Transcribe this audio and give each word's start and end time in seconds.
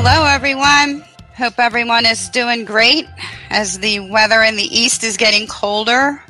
Hello, 0.00 0.26
everyone. 0.26 1.04
Hope 1.36 1.58
everyone 1.58 2.06
is 2.06 2.28
doing 2.28 2.64
great 2.64 3.08
as 3.50 3.80
the 3.80 3.98
weather 3.98 4.44
in 4.44 4.54
the 4.54 4.62
east 4.62 5.02
is 5.02 5.16
getting 5.16 5.48
colder. 5.48 6.22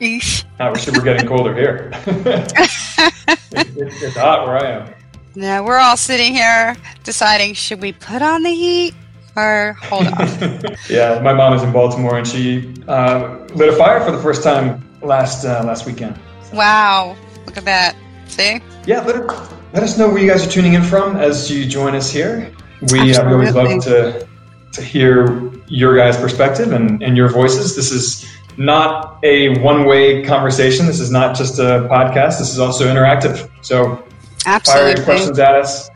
Eesh. 0.00 0.44
It 0.58 0.96
were 0.96 1.04
getting 1.04 1.28
colder 1.28 1.54
here. 1.54 1.92
it's, 2.06 4.02
it's 4.02 4.16
hot 4.16 4.44
where 4.44 4.56
I 4.58 4.70
am. 4.72 4.94
Yeah, 5.36 5.60
we're 5.60 5.78
all 5.78 5.96
sitting 5.96 6.32
here 6.32 6.74
deciding 7.04 7.54
should 7.54 7.80
we 7.80 7.92
put 7.92 8.22
on 8.22 8.42
the 8.42 8.50
heat 8.50 8.92
or 9.36 9.76
hold 9.82 10.08
on? 10.08 10.74
yeah, 10.90 11.20
my 11.22 11.32
mom 11.32 11.52
is 11.52 11.62
in 11.62 11.70
Baltimore 11.70 12.18
and 12.18 12.26
she 12.26 12.74
uh, 12.88 13.46
lit 13.54 13.68
a 13.68 13.76
fire 13.76 14.00
for 14.04 14.10
the 14.10 14.20
first 14.20 14.42
time 14.42 14.84
last 15.00 15.44
uh, 15.44 15.62
last 15.64 15.86
weekend. 15.86 16.18
Wow, 16.52 17.16
look 17.46 17.56
at 17.56 17.64
that. 17.66 17.94
See? 18.26 18.60
Yeah, 18.84 19.02
let, 19.02 19.28
let 19.72 19.84
us 19.84 19.96
know 19.96 20.08
where 20.08 20.20
you 20.20 20.28
guys 20.28 20.44
are 20.44 20.50
tuning 20.50 20.74
in 20.74 20.82
from 20.82 21.14
as 21.14 21.48
you 21.48 21.66
join 21.66 21.94
us 21.94 22.10
here. 22.10 22.52
We, 22.90 23.14
uh, 23.14 23.26
we 23.26 23.32
always 23.32 23.54
love 23.54 23.82
to 23.84 24.26
to 24.72 24.82
hear 24.82 25.52
your 25.66 25.96
guys' 25.96 26.16
perspective 26.16 26.72
and, 26.72 27.02
and 27.02 27.16
your 27.16 27.28
voices. 27.28 27.76
This 27.76 27.90
is 27.90 28.26
not 28.56 29.18
a 29.22 29.58
one 29.60 29.84
way 29.84 30.24
conversation. 30.24 30.86
This 30.86 31.00
is 31.00 31.10
not 31.10 31.36
just 31.36 31.58
a 31.58 31.86
podcast. 31.90 32.38
This 32.38 32.50
is 32.50 32.58
also 32.58 32.86
interactive. 32.86 33.50
So 33.60 34.02
Absolutely. 34.46 34.82
fire 34.82 34.96
your 34.96 35.04
questions 35.04 35.38
at 35.38 35.54
us 35.54 35.90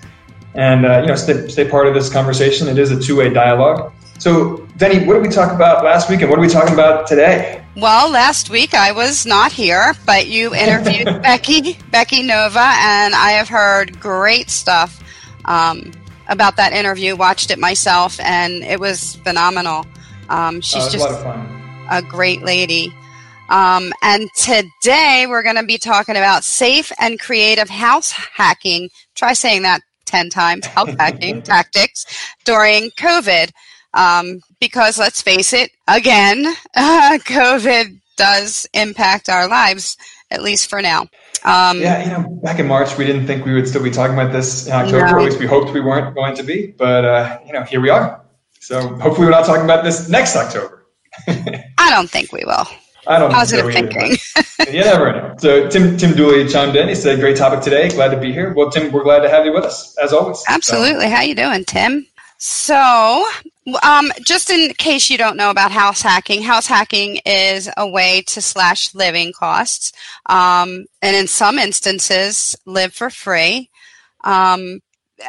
and 0.55 0.87
uh, 0.87 1.01
you 1.01 1.07
know 1.09 1.15
stay, 1.15 1.49
stay 1.49 1.69
part 1.69 1.87
of 1.87 1.95
this 1.95 2.11
conversation. 2.11 2.69
It 2.69 2.79
is 2.79 2.91
a 2.91 3.01
two 3.01 3.17
way 3.17 3.33
dialogue. 3.33 3.93
So, 4.19 4.59
Deni, 4.79 5.07
what 5.07 5.15
did 5.15 5.23
we 5.23 5.29
talk 5.29 5.53
about 5.53 5.85
last 5.85 6.09
week, 6.09 6.23
and 6.23 6.31
what 6.31 6.39
are 6.39 6.43
we 6.43 6.49
talking 6.49 6.73
about 6.73 7.07
today? 7.07 7.63
Well, 7.77 8.11
last 8.11 8.49
week 8.49 8.73
I 8.73 8.93
was 8.93 9.27
not 9.27 9.53
here, 9.53 9.93
but 10.07 10.27
you 10.27 10.55
interviewed 10.55 11.23
Becky 11.23 11.79
Becky 11.91 12.23
Nova, 12.23 12.73
and 12.79 13.15
I 13.15 13.33
have 13.33 13.49
heard 13.49 14.01
great 14.01 14.49
stuff 14.49 15.03
um, 15.45 15.93
about 16.29 16.57
that 16.57 16.73
interview. 16.73 17.17
Watched 17.17 17.51
it 17.51 17.59
myself, 17.59 18.19
and 18.21 18.63
it 18.63 18.81
was 18.81 19.17
phenomenal. 19.17 19.87
Um, 20.29 20.61
she's 20.61 20.87
oh, 20.87 20.91
just 20.91 21.09
a, 21.09 21.89
a 21.91 22.03
great 22.03 22.43
lady. 22.43 22.93
Um, 23.49 23.93
and 24.03 24.29
today 24.35 25.27
we're 25.29 25.43
going 25.43 25.57
to 25.57 25.63
be 25.63 25.79
talking 25.79 26.17
about 26.17 26.45
safe 26.45 26.91
and 26.99 27.21
creative 27.21 27.69
house 27.69 28.11
hacking. 28.11 28.91
Try 29.15 29.35
saying 29.35 29.63
that 29.63 29.83
10 30.07 30.31
times, 30.31 30.67
house 30.67 30.91
hacking 30.99 31.43
tactics 31.43 32.07
during 32.45 32.91
COVID. 32.93 33.51
Um, 33.95 34.41
because 34.61 34.99
let's 34.99 35.23
face 35.23 35.53
it, 35.53 35.71
again, 35.89 36.47
uh, 36.75 37.19
COVID 37.25 38.01
does 38.17 38.67
impact 38.75 39.29
our 39.29 39.49
lives, 39.49 39.97
at 40.31 40.43
least 40.43 40.69
for 40.69 40.83
now. 40.83 41.07
Um, 41.47 41.81
yeah, 41.81 42.05
you 42.05 42.11
know, 42.11 42.41
back 42.43 42.59
in 42.59 42.67
March, 42.67 42.99
we 42.99 43.05
didn't 43.07 43.27
think 43.27 43.47
we 43.47 43.55
would 43.55 43.69
still 43.69 43.83
be 43.83 43.91
talking 43.91 44.15
about 44.15 44.33
this 44.33 44.67
in 44.67 44.73
October. 44.73 45.07
No. 45.07 45.19
At 45.19 45.25
least 45.25 45.39
we 45.39 45.47
hoped 45.47 45.73
we 45.73 45.81
weren't 45.81 46.13
going 46.15 46.35
to 46.35 46.43
be. 46.43 46.75
But, 46.77 47.05
uh, 47.05 47.39
you 47.47 47.53
know, 47.53 47.63
here 47.63 47.81
we 47.81 47.89
are. 47.89 48.21
So 48.61 48.81
hopefully 48.97 49.27
we're 49.27 49.31
not 49.31 49.47
talking 49.47 49.63
about 49.63 49.85
this 49.85 50.09
next 50.09 50.35
October. 50.35 50.87
I 51.29 51.91
don't 51.91 52.11
think 52.11 52.33
we 52.33 52.43
will. 52.45 52.67
I 53.07 53.21
don't 53.21 53.31
Positive 53.31 53.73
thinking. 53.73 54.17
you 54.73 54.81
never 54.81 55.13
know. 55.13 55.35
So 55.39 55.69
Tim 55.69 55.97
Tim 55.97 56.17
Dooley 56.17 56.49
chimed 56.49 56.75
in. 56.75 56.89
He 56.89 56.97
said, 56.97 57.21
"Great 57.21 57.37
topic 57.37 57.61
today. 57.61 57.89
Glad 57.89 58.09
to 58.09 58.17
be 58.19 58.33
here." 58.33 58.53
Well, 58.53 58.69
Tim, 58.69 58.91
we're 58.91 59.05
glad 59.05 59.21
to 59.21 59.29
have 59.29 59.47
you 59.47 59.53
with 59.53 59.65
us 59.65 59.97
as 59.99 60.13
always. 60.13 60.43
Absolutely. 60.49 61.05
So. 61.05 61.11
How 61.11 61.23
you 61.23 61.37
doing, 61.37 61.65
Tim? 61.65 62.05
So, 62.39 63.27
um, 63.83 64.13
just 64.25 64.51
in 64.51 64.75
case 64.75 65.09
you 65.09 65.17
don't 65.17 65.37
know 65.37 65.51
about 65.51 65.73
house 65.73 66.03
hacking, 66.03 66.43
house 66.43 66.67
hacking 66.67 67.21
is 67.25 67.71
a 67.77 67.89
way 67.89 68.23
to 68.29 68.43
slash 68.43 68.95
living 68.95 69.33
costs, 69.33 69.93
um, 70.27 70.85
and 71.01 71.17
in 71.17 71.27
some 71.27 71.59
instances, 71.59 72.57
live 72.67 72.93
for 72.93 73.11
free. 73.11 73.71
Um, 74.25 74.81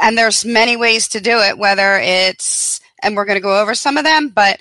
and 0.01 0.17
there's 0.17 0.43
many 0.43 0.75
ways 0.75 1.07
to 1.09 1.21
do 1.21 1.39
it. 1.39 1.57
Whether 1.57 1.97
it's 2.01 2.81
and 3.01 3.15
we're 3.15 3.25
going 3.25 3.37
to 3.37 3.41
go 3.41 3.61
over 3.61 3.73
some 3.73 3.97
of 3.97 4.03
them, 4.03 4.29
but 4.29 4.59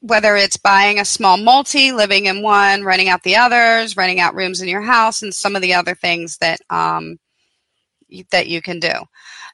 whether 0.00 0.34
it's 0.36 0.56
buying 0.56 0.98
a 0.98 1.04
small 1.04 1.36
multi, 1.36 1.92
living 1.92 2.26
in 2.26 2.42
one, 2.42 2.84
renting 2.84 3.08
out 3.08 3.22
the 3.22 3.36
others, 3.36 3.96
renting 3.96 4.18
out 4.20 4.34
rooms 4.34 4.60
in 4.60 4.68
your 4.68 4.82
house, 4.82 5.22
and 5.22 5.34
some 5.34 5.56
of 5.56 5.62
the 5.62 5.74
other 5.74 5.94
things 5.94 6.38
that 6.38 6.60
um, 6.70 7.18
that 8.30 8.48
you 8.48 8.62
can 8.62 8.80
do. 8.80 8.92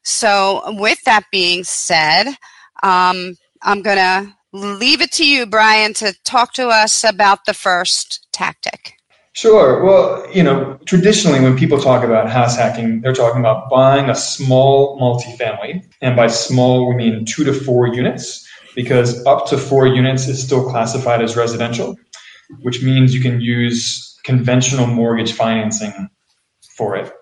So, 0.05 0.63
with 0.79 1.03
that 1.05 1.25
being 1.31 1.65
said, 1.65 2.29
um, 2.83 3.37
I'm 3.63 3.83
going 3.83 3.97
to 3.97 4.35
leave 4.53 5.01
it 5.01 5.13
to 5.13 5.27
you, 5.27 5.47
Brian, 5.47 5.95
to 5.95 6.15
talk 6.25 6.55
to 6.55 6.69
us 6.69 7.05
about 7.05 7.45
the 7.45 7.55
first 7.55 8.27
tactic. 8.33 8.95
Sure. 9.33 9.85
Well, 9.85 10.27
you 10.33 10.43
know, 10.43 10.79
traditionally 10.85 11.41
when 11.41 11.57
people 11.57 11.79
talk 11.79 12.03
about 12.03 12.29
house 12.29 12.57
hacking, 12.57 13.03
they're 13.03 13.13
talking 13.13 13.39
about 13.39 13.71
buying 13.71 14.11
a 14.11 14.15
small 14.15 14.99
multifamily. 14.99 15.85
And 16.01 16.17
by 16.17 16.27
small, 16.27 16.89
we 16.89 16.97
mean 16.97 17.25
two 17.25 17.45
to 17.45 17.53
four 17.53 17.87
units 17.87 18.49
because 18.75 19.25
up 19.27 19.47
to 19.49 19.59
four 19.59 19.87
units 19.87 20.27
is 20.27 20.43
still 20.43 20.69
classified 20.69 21.23
as 21.23 21.37
residential, 21.37 21.97
which 22.63 22.83
means 22.83 23.15
you 23.15 23.21
can 23.21 23.41
use 23.41 24.19
conventional 24.25 24.87
mortgage 24.87 25.33
financing 25.33 26.09
for 26.77 26.97
it. 26.97 27.13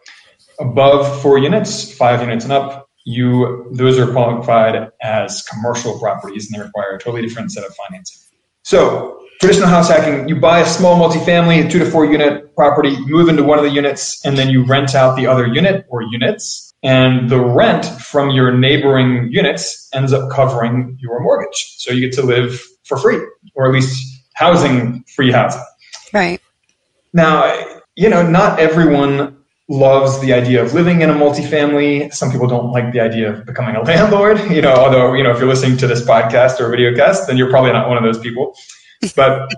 Above 0.60 1.22
four 1.22 1.38
units, 1.38 1.92
five 1.92 2.20
units 2.20 2.44
and 2.44 2.52
up, 2.52 2.88
you 3.04 3.68
those 3.72 3.98
are 3.98 4.10
qualified 4.10 4.90
as 5.02 5.42
commercial 5.42 5.98
properties 5.98 6.50
and 6.50 6.58
they 6.58 6.64
require 6.64 6.96
a 6.96 6.98
totally 6.98 7.22
different 7.22 7.52
set 7.52 7.64
of 7.64 7.74
financing. 7.74 8.18
So 8.62 9.20
traditional 9.40 9.68
house 9.68 9.88
hacking, 9.88 10.28
you 10.28 10.40
buy 10.40 10.60
a 10.60 10.66
small 10.66 10.98
multifamily, 10.98 11.66
a 11.66 11.70
two 11.70 11.78
to 11.78 11.88
four 11.88 12.04
unit 12.04 12.54
property, 12.56 12.96
move 13.06 13.28
into 13.28 13.44
one 13.44 13.58
of 13.58 13.64
the 13.64 13.70
units, 13.70 14.24
and 14.24 14.36
then 14.36 14.48
you 14.48 14.64
rent 14.64 14.94
out 14.94 15.16
the 15.16 15.26
other 15.26 15.46
unit 15.46 15.86
or 15.88 16.02
units 16.02 16.66
and 16.82 17.28
the 17.30 17.40
rent 17.40 17.84
from 17.84 18.30
your 18.30 18.52
neighboring 18.52 19.28
units 19.30 19.88
ends 19.92 20.12
up 20.12 20.30
covering 20.30 20.96
your 21.00 21.20
mortgage. 21.20 21.74
So 21.78 21.92
you 21.92 22.00
get 22.00 22.12
to 22.16 22.22
live 22.22 22.60
for 22.84 22.96
free, 22.96 23.18
or 23.54 23.66
at 23.66 23.72
least 23.72 24.22
housing 24.34 25.02
free 25.14 25.32
housing. 25.32 25.62
Right. 26.12 26.40
Now, 27.12 27.64
you 27.96 28.08
know, 28.08 28.26
not 28.28 28.60
everyone 28.60 29.35
loves 29.68 30.20
the 30.20 30.32
idea 30.32 30.62
of 30.62 30.74
living 30.74 31.00
in 31.00 31.10
a 31.10 31.14
multifamily. 31.14 32.12
Some 32.14 32.30
people 32.30 32.46
don't 32.46 32.70
like 32.70 32.92
the 32.92 33.00
idea 33.00 33.32
of 33.32 33.46
becoming 33.46 33.74
a 33.74 33.82
landlord, 33.90 34.38
you 34.50 34.62
know, 34.62 34.74
although, 34.74 35.12
you 35.14 35.22
know, 35.22 35.32
if 35.32 35.38
you're 35.38 35.48
listening 35.48 35.76
to 35.78 35.86
this 35.86 36.02
podcast 36.02 36.60
or 36.60 36.70
video 36.70 36.94
cast, 36.94 37.26
then 37.26 37.36
you're 37.36 37.50
probably 37.50 37.72
not 37.72 37.88
one 37.88 37.96
of 37.96 38.04
those 38.04 38.18
people. 38.18 38.56
But 39.14 39.52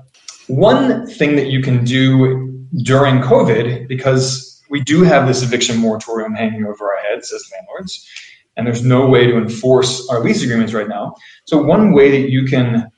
one 0.49 1.07
thing 1.07 1.37
that 1.37 1.47
you 1.47 1.63
can 1.63 1.85
do 1.85 2.67
during 2.83 3.21
COVID, 3.21 3.87
because 3.87 4.63
we 4.69 4.81
do 4.81 5.03
have 5.03 5.27
this 5.27 5.43
eviction 5.43 5.79
moratorium 5.79 6.35
hanging 6.35 6.65
over 6.65 6.93
our 6.93 6.99
heads 7.09 7.33
as 7.33 7.49
landlords, 7.53 8.07
and 8.57 8.67
there's 8.67 8.85
no 8.85 9.07
way 9.07 9.27
to 9.27 9.37
enforce 9.37 10.07
our 10.09 10.21
lease 10.21 10.43
agreements 10.43 10.73
right 10.73 10.89
now. 10.89 11.15
So, 11.45 11.63
one 11.63 11.93
way 11.93 12.11
that 12.11 12.31
you 12.31 12.45
can 12.45 12.91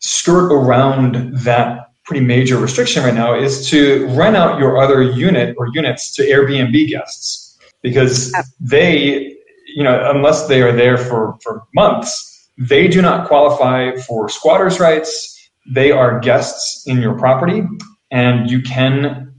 skirt 0.00 0.52
around 0.52 1.34
that 1.38 1.87
pretty 2.08 2.24
major 2.24 2.56
restriction 2.56 3.04
right 3.04 3.14
now 3.14 3.38
is 3.38 3.68
to 3.68 4.06
rent 4.16 4.34
out 4.34 4.58
your 4.58 4.78
other 4.78 5.02
unit 5.02 5.54
or 5.58 5.68
units 5.74 6.10
to 6.10 6.22
Airbnb 6.22 6.88
guests 6.88 7.58
because 7.82 8.34
they, 8.58 9.36
you 9.76 9.84
know, 9.84 10.10
unless 10.10 10.48
they 10.48 10.62
are 10.62 10.72
there 10.72 10.96
for, 10.96 11.36
for 11.42 11.64
months, 11.74 12.48
they 12.56 12.88
do 12.88 13.02
not 13.02 13.28
qualify 13.28 13.94
for 13.94 14.30
squatters' 14.30 14.80
rights. 14.80 15.50
They 15.70 15.92
are 15.92 16.18
guests 16.18 16.86
in 16.86 17.02
your 17.02 17.18
property, 17.18 17.62
and 18.10 18.50
you 18.50 18.62
can 18.62 19.34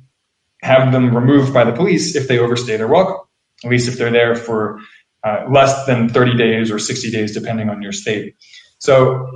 have 0.61 0.91
them 0.91 1.15
removed 1.15 1.51
by 1.51 1.63
the 1.63 1.73
police 1.73 2.15
if 2.15 2.27
they 2.27 2.37
overstay 2.37 2.77
their 2.77 2.87
welcome, 2.87 3.25
at 3.65 3.71
least 3.71 3.87
if 3.87 3.97
they're 3.97 4.11
there 4.11 4.35
for 4.35 4.79
uh, 5.23 5.45
less 5.49 5.87
than 5.87 6.07
30 6.07 6.37
days 6.37 6.69
or 6.69 6.77
60 6.77 7.09
days, 7.09 7.33
depending 7.33 7.67
on 7.67 7.81
your 7.81 7.93
state. 7.93 8.35
So 8.77 9.27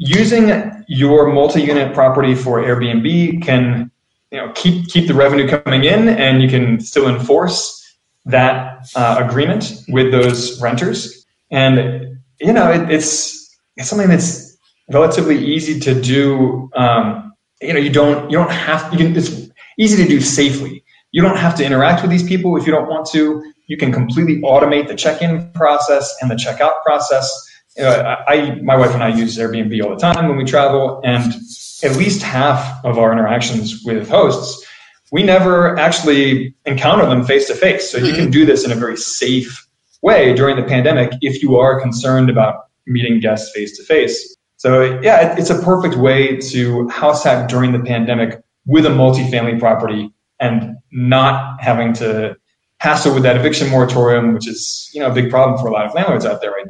using 0.00 0.84
your 0.88 1.30
multi-unit 1.32 1.92
property 1.92 2.34
for 2.34 2.60
Airbnb 2.62 3.42
can 3.42 3.90
you 4.32 4.38
know 4.38 4.50
keep 4.54 4.88
keep 4.88 5.06
the 5.06 5.14
revenue 5.14 5.46
coming 5.46 5.84
in, 5.84 6.08
and 6.08 6.42
you 6.42 6.48
can 6.48 6.80
still 6.80 7.06
enforce 7.06 7.76
that 8.24 8.88
uh, 8.96 9.16
agreement 9.20 9.72
with 9.88 10.10
those 10.10 10.60
renters. 10.60 11.26
And 11.50 12.18
you 12.40 12.52
know 12.52 12.72
it, 12.72 12.90
it's 12.90 13.56
it's 13.76 13.88
something 13.88 14.08
that's 14.08 14.56
relatively 14.90 15.38
easy 15.38 15.78
to 15.80 16.00
do. 16.00 16.70
Um, 16.74 17.32
you 17.60 17.74
know 17.74 17.78
you 17.78 17.90
don't 17.90 18.30
you 18.30 18.38
don't 18.38 18.50
have 18.50 18.90
you 18.92 18.98
can 18.98 19.14
it's 19.14 19.50
easy 19.78 20.02
to 20.02 20.08
do 20.08 20.20
safely 20.20 20.82
You 21.12 21.22
don't 21.22 21.36
have 21.36 21.54
to 21.56 21.64
interact 21.64 22.02
with 22.02 22.10
these 22.10 22.22
people 22.22 22.56
if 22.56 22.66
you 22.66 22.72
don't 22.72 22.88
want 22.88 23.06
to. 23.10 23.42
You 23.66 23.76
can 23.76 23.92
completely 23.92 24.40
automate 24.42 24.88
the 24.88 24.94
check-in 24.94 25.52
process 25.52 26.16
and 26.20 26.30
the 26.30 26.34
checkout 26.34 26.82
process. 26.84 27.49
Know, 27.80 28.16
I, 28.26 28.60
my 28.62 28.76
wife 28.76 28.94
and 28.94 29.02
I 29.02 29.08
use 29.16 29.36
Airbnb 29.38 29.82
all 29.82 29.90
the 29.90 29.96
time 29.96 30.28
when 30.28 30.36
we 30.36 30.44
travel, 30.44 31.00
and 31.04 31.34
at 31.82 31.96
least 31.96 32.22
half 32.22 32.84
of 32.84 32.98
our 32.98 33.12
interactions 33.12 33.82
with 33.84 34.08
hosts, 34.08 34.66
we 35.12 35.22
never 35.22 35.78
actually 35.78 36.54
encounter 36.66 37.06
them 37.06 37.24
face 37.24 37.46
to 37.48 37.54
face. 37.54 37.90
So 37.90 37.98
you 37.98 38.12
can 38.12 38.24
mm-hmm. 38.24 38.30
do 38.30 38.46
this 38.46 38.64
in 38.64 38.70
a 38.70 38.74
very 38.74 38.96
safe 38.96 39.66
way 40.02 40.34
during 40.34 40.56
the 40.56 40.62
pandemic 40.62 41.12
if 41.20 41.42
you 41.42 41.56
are 41.56 41.80
concerned 41.80 42.30
about 42.30 42.66
meeting 42.86 43.20
guests 43.20 43.50
face 43.52 43.76
to 43.78 43.84
face. 43.84 44.36
So 44.56 45.00
yeah, 45.00 45.36
it's 45.38 45.50
a 45.50 45.60
perfect 45.62 45.96
way 45.96 46.36
to 46.36 46.88
house 46.88 47.24
hack 47.24 47.48
during 47.48 47.72
the 47.72 47.80
pandemic 47.80 48.42
with 48.66 48.86
a 48.86 48.90
multifamily 48.90 49.58
property 49.58 50.12
and 50.38 50.76
not 50.92 51.60
having 51.60 51.92
to 51.94 52.36
hassle 52.78 53.14
with 53.14 53.22
that 53.22 53.36
eviction 53.36 53.70
moratorium, 53.70 54.34
which 54.34 54.48
is 54.48 54.90
you 54.92 55.00
know 55.00 55.10
a 55.10 55.14
big 55.14 55.30
problem 55.30 55.58
for 55.58 55.68
a 55.68 55.72
lot 55.72 55.86
of 55.86 55.94
landlords 55.94 56.26
out 56.26 56.40
there 56.40 56.50
right 56.50 56.66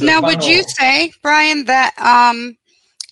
now. 0.00 0.20
Would 0.22 0.44
you 0.44 0.62
say, 0.62 1.12
Brian, 1.22 1.64
that 1.66 1.94
um, 1.98 2.56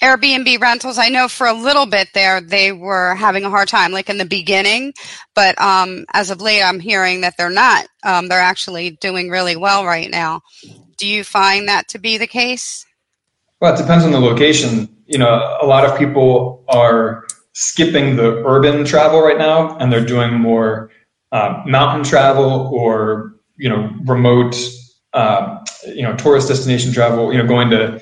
Airbnb 0.03 0.61
rentals, 0.61 0.99
I 0.99 1.09
know 1.09 1.29
for 1.29 1.47
a 1.47 1.53
little 1.53 1.87
bit 1.87 2.09
there 2.13 2.41
they 2.41 2.73
were 2.73 3.15
having 3.15 3.45
a 3.45 3.51
hard 3.51 3.69
time, 3.69 3.93
like 3.93 4.09
in 4.11 4.19
the 4.19 4.25
beginning, 4.25 4.95
but 5.35 5.61
um, 5.61 6.05
as 6.13 6.31
of 6.31 6.41
late, 6.41 6.63
I'm 6.63 6.81
hearing 6.81 7.21
that 7.21 7.37
they're 7.37 7.51
not. 7.51 7.87
Um, 8.03 8.29
they're 8.29 8.41
actually 8.41 8.91
doing 9.01 9.31
really 9.31 9.57
well 9.57 9.85
right 9.85 10.11
now. 10.11 10.41
Do 10.97 11.07
you 11.07 11.25
find 11.25 11.69
that 11.69 11.89
to 11.89 11.99
be 11.99 12.19
the 12.19 12.27
case? 12.27 12.85
Well, 13.61 13.75
it 13.75 13.79
depends 13.79 14.05
on 14.05 14.11
the 14.11 14.21
location. 14.21 14.89
You 15.07 15.19
know, 15.19 15.59
a 15.61 15.67
lot 15.67 15.85
of 15.85 15.97
people 15.97 16.65
are 16.69 17.27
skipping 17.53 18.17
the 18.17 18.43
urban 18.45 18.85
travel 18.85 19.23
right 19.23 19.39
now, 19.39 19.77
and 19.79 19.93
they're 19.93 20.05
doing 20.05 20.35
more 20.35 20.91
uh, 21.31 21.63
mountain 21.67 22.05
travel 22.05 22.71
or 22.75 23.35
you 23.57 23.69
know 23.69 23.91
remote, 24.05 24.57
uh, 25.13 25.59
you 25.87 26.03
know, 26.03 26.15
tourist 26.17 26.49
destination 26.49 26.93
travel. 26.93 27.33
You 27.33 27.39
know, 27.39 27.47
going 27.47 27.71
to 27.71 28.01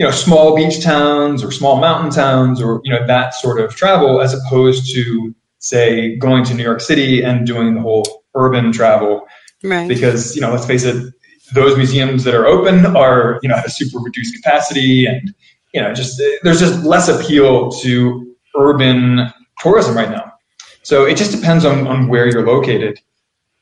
you 0.00 0.06
know 0.06 0.10
small 0.10 0.56
beach 0.56 0.82
towns 0.82 1.44
or 1.44 1.52
small 1.52 1.78
mountain 1.78 2.10
towns 2.10 2.60
or 2.60 2.80
you 2.84 2.90
know 2.90 3.06
that 3.06 3.34
sort 3.34 3.60
of 3.60 3.76
travel 3.76 4.22
as 4.22 4.32
opposed 4.32 4.94
to 4.94 5.34
say 5.58 6.16
going 6.16 6.42
to 6.44 6.54
New 6.54 6.62
York 6.62 6.80
City 6.80 7.22
and 7.22 7.46
doing 7.46 7.74
the 7.74 7.82
whole 7.82 8.24
urban 8.34 8.72
travel 8.72 9.26
right. 9.62 9.86
because 9.86 10.34
you 10.34 10.40
know 10.40 10.50
let's 10.50 10.66
face 10.66 10.84
it 10.84 11.12
those 11.52 11.76
museums 11.76 12.24
that 12.24 12.34
are 12.34 12.46
open 12.46 12.86
are 12.96 13.38
you 13.42 13.48
know 13.50 13.56
at 13.56 13.66
a 13.66 13.70
super 13.70 13.98
reduced 13.98 14.34
capacity 14.34 15.04
and 15.04 15.34
you 15.74 15.82
know 15.82 15.92
just 15.92 16.20
there's 16.42 16.60
just 16.60 16.82
less 16.82 17.08
appeal 17.08 17.70
to 17.70 18.34
urban 18.56 19.30
tourism 19.58 19.94
right 19.94 20.10
now 20.10 20.32
so 20.82 21.04
it 21.04 21.16
just 21.16 21.30
depends 21.30 21.66
on, 21.66 21.86
on 21.86 22.08
where 22.08 22.26
you're 22.26 22.46
located 22.46 22.98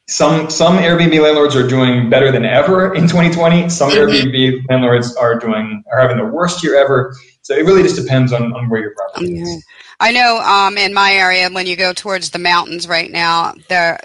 some 0.08 0.48
some 0.48 0.78
Airbnb 0.78 1.22
landlords 1.22 1.54
are 1.54 1.66
doing 1.66 2.08
better 2.08 2.32
than 2.32 2.44
ever 2.44 2.94
in 2.94 3.02
2020. 3.02 3.68
Some. 3.68 3.90
Airbnb 3.98 4.68
landlords 4.68 5.14
are 5.16 5.38
doing 5.38 5.84
are 5.92 6.00
having 6.00 6.16
the 6.16 6.24
worst 6.24 6.64
year 6.64 6.76
ever. 6.76 7.14
So 7.42 7.54
it 7.54 7.64
really 7.64 7.82
just 7.82 7.96
depends 7.96 8.32
on, 8.32 8.52
on 8.52 8.68
where 8.68 8.80
your 8.80 8.94
property 8.94 9.32
yeah. 9.32 9.42
is. 9.42 9.64
I 10.00 10.12
know 10.12 10.38
um, 10.38 10.76
in 10.78 10.94
my 10.94 11.12
area 11.12 11.48
when 11.50 11.66
you 11.66 11.76
go 11.76 11.92
towards 11.92 12.30
the 12.30 12.38
mountains 12.38 12.88
right 12.88 13.10
now, 13.10 13.54
their 13.68 14.00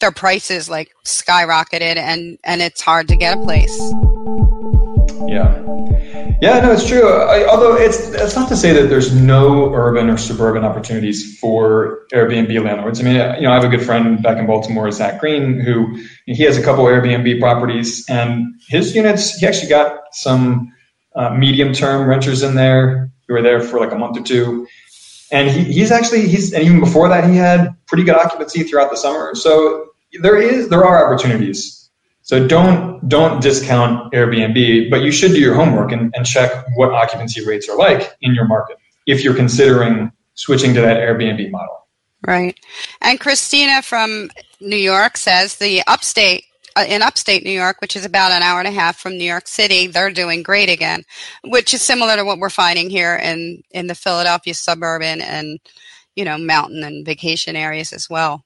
their 0.00 0.12
prices 0.12 0.70
like 0.70 0.92
skyrocketed 1.04 1.96
and 1.96 2.38
and 2.44 2.62
it's 2.62 2.80
hard 2.80 3.08
to 3.08 3.16
get 3.16 3.36
a 3.36 3.42
place. 3.42 3.76
Yeah. 5.26 5.97
Yeah, 6.40 6.60
no, 6.60 6.70
it's 6.70 6.86
true. 6.86 7.08
I, 7.08 7.48
although 7.48 7.74
it's 7.74 8.10
it's 8.10 8.36
not 8.36 8.48
to 8.50 8.56
say 8.56 8.72
that 8.72 8.88
there's 8.88 9.12
no 9.12 9.74
urban 9.74 10.08
or 10.08 10.16
suburban 10.16 10.64
opportunities 10.64 11.36
for 11.40 12.06
Airbnb 12.12 12.62
landlords. 12.62 13.00
I 13.00 13.02
mean, 13.02 13.14
you 13.14 13.42
know, 13.42 13.50
I 13.50 13.54
have 13.54 13.64
a 13.64 13.68
good 13.68 13.82
friend 13.84 14.22
back 14.22 14.38
in 14.38 14.46
Baltimore, 14.46 14.88
Zach 14.92 15.18
Green, 15.18 15.58
who 15.58 15.98
he 16.26 16.44
has 16.44 16.56
a 16.56 16.62
couple 16.62 16.84
Airbnb 16.84 17.40
properties, 17.40 18.08
and 18.08 18.54
his 18.68 18.94
units 18.94 19.34
he 19.34 19.48
actually 19.48 19.68
got 19.68 19.98
some 20.12 20.72
uh, 21.16 21.30
medium 21.30 21.72
term 21.72 22.08
renters 22.08 22.44
in 22.44 22.54
there 22.54 23.10
who 23.26 23.34
were 23.34 23.42
there 23.42 23.60
for 23.60 23.80
like 23.80 23.90
a 23.90 23.98
month 23.98 24.16
or 24.16 24.22
two, 24.22 24.64
and 25.32 25.50
he, 25.50 25.64
he's 25.64 25.90
actually 25.90 26.28
he's 26.28 26.52
and 26.52 26.62
even 26.62 26.78
before 26.78 27.08
that 27.08 27.28
he 27.28 27.34
had 27.34 27.74
pretty 27.86 28.04
good 28.04 28.14
occupancy 28.14 28.62
throughout 28.62 28.92
the 28.92 28.96
summer. 28.96 29.34
So 29.34 29.88
there 30.22 30.40
is 30.40 30.68
there 30.68 30.84
are 30.84 31.04
opportunities 31.04 31.77
so 32.28 32.46
don't 32.46 33.08
don't 33.08 33.40
discount 33.40 34.12
Airbnb, 34.12 34.90
but 34.90 35.00
you 35.00 35.10
should 35.10 35.32
do 35.32 35.40
your 35.40 35.54
homework 35.54 35.92
and, 35.92 36.12
and 36.14 36.26
check 36.26 36.66
what 36.74 36.92
occupancy 36.92 37.42
rates 37.42 37.70
are 37.70 37.76
like 37.78 38.18
in 38.20 38.34
your 38.34 38.46
market 38.46 38.76
if 39.06 39.24
you're 39.24 39.34
considering 39.34 40.12
switching 40.34 40.74
to 40.74 40.82
that 40.82 40.98
Airbnb 40.98 41.50
model. 41.50 41.88
Right. 42.26 42.54
And 43.00 43.18
Christina 43.18 43.80
from 43.80 44.30
New 44.60 44.76
York 44.76 45.16
says 45.16 45.56
the 45.56 45.82
upstate 45.86 46.44
uh, 46.76 46.84
in 46.86 47.00
upstate 47.00 47.44
New 47.44 47.50
York, 47.50 47.80
which 47.80 47.96
is 47.96 48.04
about 48.04 48.30
an 48.30 48.42
hour 48.42 48.58
and 48.58 48.68
a 48.68 48.72
half 48.72 48.98
from 48.98 49.16
New 49.16 49.24
York 49.24 49.48
City, 49.48 49.86
they're 49.86 50.10
doing 50.10 50.42
great 50.42 50.68
again, 50.68 51.04
which 51.44 51.72
is 51.72 51.80
similar 51.80 52.14
to 52.16 52.26
what 52.26 52.40
we're 52.40 52.50
finding 52.50 52.90
here 52.90 53.16
in 53.16 53.62
in 53.70 53.86
the 53.86 53.94
Philadelphia 53.94 54.52
suburban 54.52 55.22
and 55.22 55.58
you 56.14 56.26
know 56.26 56.36
mountain 56.36 56.84
and 56.84 57.06
vacation 57.06 57.56
areas 57.56 57.94
as 57.94 58.10
well. 58.10 58.44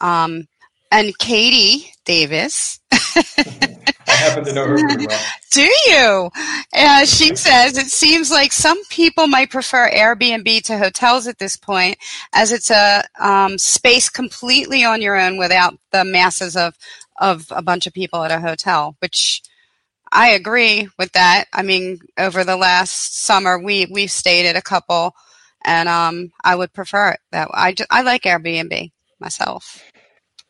Um, 0.00 0.46
and 0.92 1.18
Katie 1.18 1.92
Davis. 2.04 2.78
I 3.16 4.12
happen 4.12 4.44
to 4.44 4.52
know 4.52 4.66
her 4.66 4.78
pretty 4.78 5.06
well. 5.06 5.20
Do 5.52 5.70
you? 5.86 6.30
Uh, 6.74 7.04
she 7.04 7.34
says 7.36 7.76
it 7.76 7.88
seems 7.88 8.30
like 8.30 8.52
some 8.52 8.82
people 8.86 9.26
might 9.26 9.50
prefer 9.50 9.90
Airbnb 9.90 10.62
to 10.62 10.78
hotels 10.78 11.26
at 11.26 11.38
this 11.38 11.56
point, 11.56 11.98
as 12.32 12.52
it's 12.52 12.70
a 12.70 13.04
um, 13.18 13.58
space 13.58 14.08
completely 14.08 14.84
on 14.84 15.02
your 15.02 15.18
own 15.18 15.36
without 15.36 15.78
the 15.90 16.04
masses 16.04 16.56
of 16.56 16.74
of 17.20 17.46
a 17.50 17.62
bunch 17.62 17.86
of 17.86 17.92
people 17.92 18.22
at 18.22 18.30
a 18.30 18.40
hotel. 18.40 18.96
Which 19.00 19.42
I 20.12 20.30
agree 20.30 20.88
with 20.98 21.12
that. 21.12 21.44
I 21.52 21.62
mean, 21.62 22.00
over 22.18 22.44
the 22.44 22.56
last 22.56 23.18
summer, 23.18 23.58
we 23.58 23.86
we've 23.86 24.10
stayed 24.10 24.46
at 24.46 24.56
a 24.56 24.62
couple, 24.62 25.14
and 25.64 25.88
um, 25.88 26.32
I 26.42 26.56
would 26.56 26.72
prefer 26.72 27.10
it. 27.10 27.20
That 27.32 27.48
I 27.52 27.74
I 27.90 28.02
like 28.02 28.22
Airbnb 28.22 28.92
myself. 29.20 29.82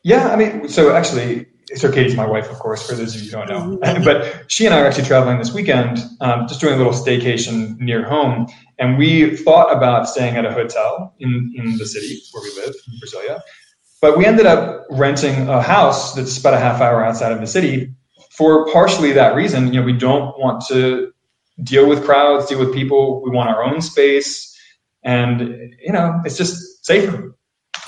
Yeah, 0.04 0.28
I 0.28 0.36
mean, 0.36 0.68
so 0.68 0.94
actually, 0.94 1.46
so 1.74 1.92
Katie's 1.92 2.16
my 2.16 2.26
wife, 2.26 2.50
of 2.50 2.58
course, 2.58 2.88
for 2.88 2.94
those 2.94 3.14
of 3.14 3.22
you 3.22 3.30
who 3.30 3.36
don't 3.36 3.48
know. 3.48 3.78
Mm-hmm. 3.78 4.04
but 4.04 4.50
she 4.50 4.64
and 4.66 4.74
I 4.74 4.80
are 4.80 4.86
actually 4.86 5.04
traveling 5.04 5.38
this 5.38 5.52
weekend, 5.52 5.98
um, 6.20 6.46
just 6.48 6.60
doing 6.60 6.74
a 6.74 6.76
little 6.76 6.92
staycation 6.92 7.78
near 7.78 8.04
home. 8.08 8.46
And 8.78 8.96
we 8.96 9.36
thought 9.36 9.74
about 9.76 10.08
staying 10.08 10.36
at 10.36 10.44
a 10.44 10.52
hotel 10.52 11.14
in, 11.18 11.52
in 11.56 11.76
the 11.76 11.86
city 11.86 12.20
where 12.32 12.42
we 12.42 12.50
live, 12.60 12.74
in 12.86 12.94
Brasilia. 13.00 13.40
But 14.00 14.16
we 14.16 14.24
ended 14.24 14.46
up 14.46 14.86
renting 14.90 15.48
a 15.48 15.60
house 15.60 16.14
that's 16.14 16.38
about 16.38 16.54
a 16.54 16.58
half 16.58 16.80
hour 16.80 17.04
outside 17.04 17.32
of 17.32 17.40
the 17.40 17.46
city 17.46 17.92
for 18.30 18.70
partially 18.72 19.12
that 19.12 19.34
reason. 19.34 19.72
You 19.72 19.80
know, 19.80 19.86
we 19.86 19.92
don't 19.92 20.38
want 20.38 20.64
to 20.68 21.12
deal 21.62 21.88
with 21.88 22.04
crowds, 22.04 22.46
deal 22.46 22.60
with 22.60 22.72
people. 22.72 23.20
We 23.22 23.30
want 23.30 23.50
our 23.50 23.64
own 23.64 23.80
space. 23.82 24.56
And, 25.02 25.74
you 25.82 25.92
know, 25.92 26.20
it's 26.24 26.36
just 26.36 26.86
safer. 26.86 27.34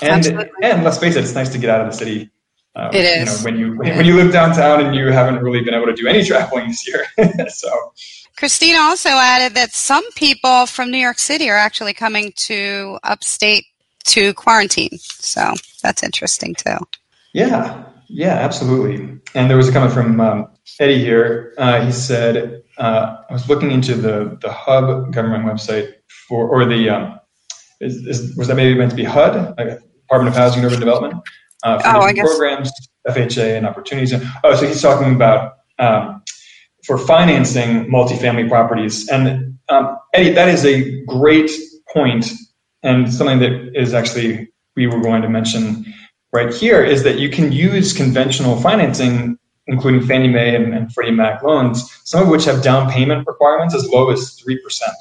And 0.01 0.25
Absolutely. 0.25 0.51
and 0.63 0.83
let's 0.83 0.97
face 0.97 1.15
it, 1.15 1.23
it's 1.23 1.35
nice 1.35 1.49
to 1.49 1.57
get 1.57 1.69
out 1.69 1.81
of 1.81 1.91
the 1.91 1.97
city. 1.97 2.31
Um, 2.75 2.89
it 2.93 3.03
is. 3.03 3.19
You 3.19 3.25
know, 3.25 3.43
when 3.43 3.59
you 3.59 3.77
when, 3.77 4.05
you 4.05 4.15
live 4.15 4.31
downtown 4.31 4.85
and 4.85 4.95
you 4.95 5.07
haven't 5.11 5.43
really 5.43 5.61
been 5.61 5.73
able 5.73 5.87
to 5.87 5.93
do 5.93 6.07
any 6.07 6.23
traveling 6.25 6.67
this 6.67 6.87
year. 6.87 7.05
so. 7.49 7.69
Christina 8.37 8.79
also 8.79 9.09
added 9.09 9.55
that 9.55 9.73
some 9.73 10.09
people 10.13 10.65
from 10.65 10.89
New 10.89 10.97
York 10.97 11.19
City 11.19 11.49
are 11.49 11.57
actually 11.57 11.93
coming 11.93 12.31
to 12.37 12.97
upstate 13.03 13.65
to 14.05 14.33
quarantine. 14.33 14.97
So 14.99 15.53
that's 15.83 16.01
interesting 16.01 16.55
too. 16.55 16.77
Yeah, 17.33 17.83
yeah, 18.07 18.33
absolutely. 18.33 19.19
And 19.35 19.49
there 19.49 19.57
was 19.57 19.69
a 19.69 19.71
comment 19.71 19.93
from 19.93 20.19
um, 20.19 20.47
Eddie 20.79 20.99
here. 20.99 21.53
Uh, 21.57 21.85
he 21.85 21.91
said, 21.91 22.63
uh, 22.77 23.17
I 23.29 23.33
was 23.33 23.47
looking 23.47 23.71
into 23.71 23.95
the, 23.95 24.37
the 24.41 24.51
Hub 24.51 25.13
government 25.13 25.45
website 25.45 25.93
for, 26.27 26.47
or 26.49 26.65
the, 26.65 26.89
um, 26.89 27.19
is, 27.79 28.05
is, 28.07 28.35
was 28.35 28.47
that 28.47 28.55
maybe 28.55 28.77
meant 28.77 28.91
to 28.91 28.97
be 28.97 29.03
HUD? 29.03 29.55
Department 29.55 30.35
of 30.35 30.35
Housing 30.35 30.63
and 30.63 30.65
Urban 30.65 30.79
Development 30.79 31.23
uh, 31.63 31.79
for 31.79 32.09
oh, 32.09 32.13
programs, 32.13 32.71
FHA, 33.07 33.57
and 33.57 33.65
opportunities. 33.65 34.13
Oh, 34.43 34.55
so 34.55 34.67
he's 34.67 34.81
talking 34.81 35.15
about 35.15 35.53
um, 35.79 36.23
for 36.85 36.97
financing 36.97 37.85
multifamily 37.85 38.49
properties. 38.49 39.07
And 39.09 39.57
um, 39.69 39.97
Eddie, 40.13 40.31
that 40.33 40.49
is 40.49 40.65
a 40.65 41.03
great 41.05 41.51
point, 41.93 42.31
and 42.83 43.13
something 43.13 43.39
that 43.39 43.71
is 43.75 43.93
actually 43.93 44.49
we 44.75 44.87
were 44.87 45.01
going 45.01 45.21
to 45.21 45.29
mention 45.29 45.85
right 46.33 46.53
here 46.53 46.83
is 46.83 47.03
that 47.03 47.19
you 47.19 47.29
can 47.29 47.51
use 47.51 47.93
conventional 47.93 48.59
financing, 48.59 49.37
including 49.67 50.01
Fannie 50.01 50.29
Mae 50.29 50.55
and, 50.55 50.73
and 50.73 50.91
Freddie 50.93 51.11
Mac 51.11 51.43
loans, 51.43 51.91
some 52.05 52.23
of 52.23 52.29
which 52.29 52.45
have 52.45 52.63
down 52.63 52.89
payment 52.89 53.27
requirements 53.27 53.75
as 53.75 53.87
low 53.89 54.09
as 54.09 54.33
three 54.33 54.59
percent. 54.61 54.95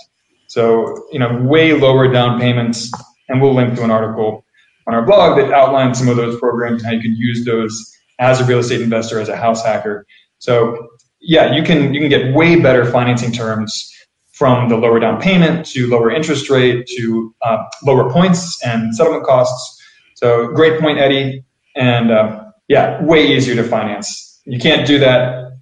So 0.48 1.06
you 1.12 1.18
know, 1.18 1.40
way 1.42 1.72
lower 1.72 2.12
down 2.12 2.40
payments, 2.40 2.90
and 3.28 3.40
we'll 3.40 3.54
link 3.54 3.74
to 3.76 3.84
an 3.84 3.90
article 3.90 4.44
on 4.86 4.94
our 4.94 5.02
blog 5.02 5.38
that 5.38 5.52
outlines 5.52 5.98
some 5.98 6.08
of 6.08 6.16
those 6.16 6.38
programs 6.38 6.82
and 6.82 6.90
how 6.90 6.92
you 6.92 7.02
can 7.02 7.14
use 7.16 7.44
those 7.44 7.96
as 8.18 8.40
a 8.40 8.44
real 8.44 8.58
estate 8.58 8.80
investor, 8.80 9.20
as 9.20 9.28
a 9.28 9.36
house 9.36 9.64
hacker. 9.64 10.06
So 10.38 10.88
yeah, 11.20 11.54
you 11.54 11.62
can 11.62 11.92
you 11.94 12.00
can 12.00 12.08
get 12.08 12.34
way 12.34 12.60
better 12.60 12.84
financing 12.84 13.32
terms 13.32 13.92
from 14.32 14.70
the 14.70 14.76
lower 14.76 14.98
down 14.98 15.20
payment 15.20 15.66
to 15.66 15.86
lower 15.86 16.10
interest 16.10 16.48
rate 16.48 16.86
to 16.96 17.34
uh, 17.42 17.58
lower 17.84 18.10
points 18.10 18.58
and 18.64 18.94
settlement 18.94 19.24
costs. 19.24 19.78
So 20.14 20.48
great 20.48 20.80
point, 20.80 20.98
Eddie. 20.98 21.44
And 21.76 22.10
um, 22.10 22.52
yeah, 22.68 23.02
way 23.04 23.36
easier 23.36 23.54
to 23.56 23.64
finance. 23.64 24.40
You 24.44 24.58
can't 24.58 24.86
do 24.86 24.98
that, 25.00 25.52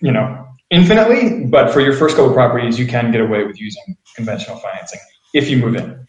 you 0.00 0.10
know, 0.10 0.46
infinitely, 0.70 1.44
but 1.44 1.72
for 1.72 1.80
your 1.80 1.92
first 1.92 2.16
couple 2.16 2.32
properties, 2.32 2.78
you 2.78 2.86
can 2.86 3.12
get 3.12 3.20
away 3.20 3.44
with 3.44 3.60
using 3.60 3.96
conventional 4.16 4.56
financing 4.56 5.00
if 5.32 5.48
you 5.48 5.56
move 5.58 5.76
in. 5.76 6.06